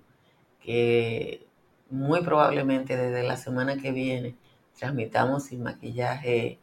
que 0.60 1.46
muy 1.88 2.20
probablemente 2.20 2.98
desde 2.98 3.22
la 3.22 3.38
semana 3.38 3.78
que 3.78 3.92
viene 3.92 4.36
transmitamos 4.76 5.44
sin 5.44 5.62
maquillaje 5.62 6.58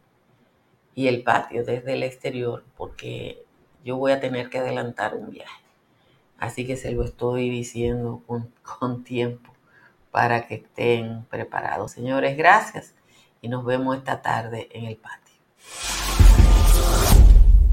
y 0.96 1.08
el 1.08 1.24
patio 1.24 1.64
desde 1.64 1.94
el 1.94 2.04
exterior 2.04 2.64
porque 2.78 3.44
yo 3.84 3.98
voy 3.98 4.14
a 4.14 4.20
tener 4.20 4.50
que 4.50 4.60
adelantar 4.60 5.16
un 5.16 5.30
viaje. 5.30 5.62
Así 6.38 6.66
que 6.66 6.76
se 6.78 6.92
lo 6.92 7.04
estoy 7.04 7.50
diciendo 7.50 8.24
con, 8.26 8.52
con 8.80 9.04
tiempo 9.04 9.54
para 10.10 10.48
que 10.48 10.56
estén 10.56 11.26
preparados. 11.26 11.92
Señores, 11.92 12.38
gracias 12.38 12.96
y 13.42 13.50
nos 13.50 13.66
vemos 13.66 13.98
esta 13.98 14.22
tarde 14.22 14.70
en 14.72 14.86
el 14.86 14.96
patio. 14.98 15.36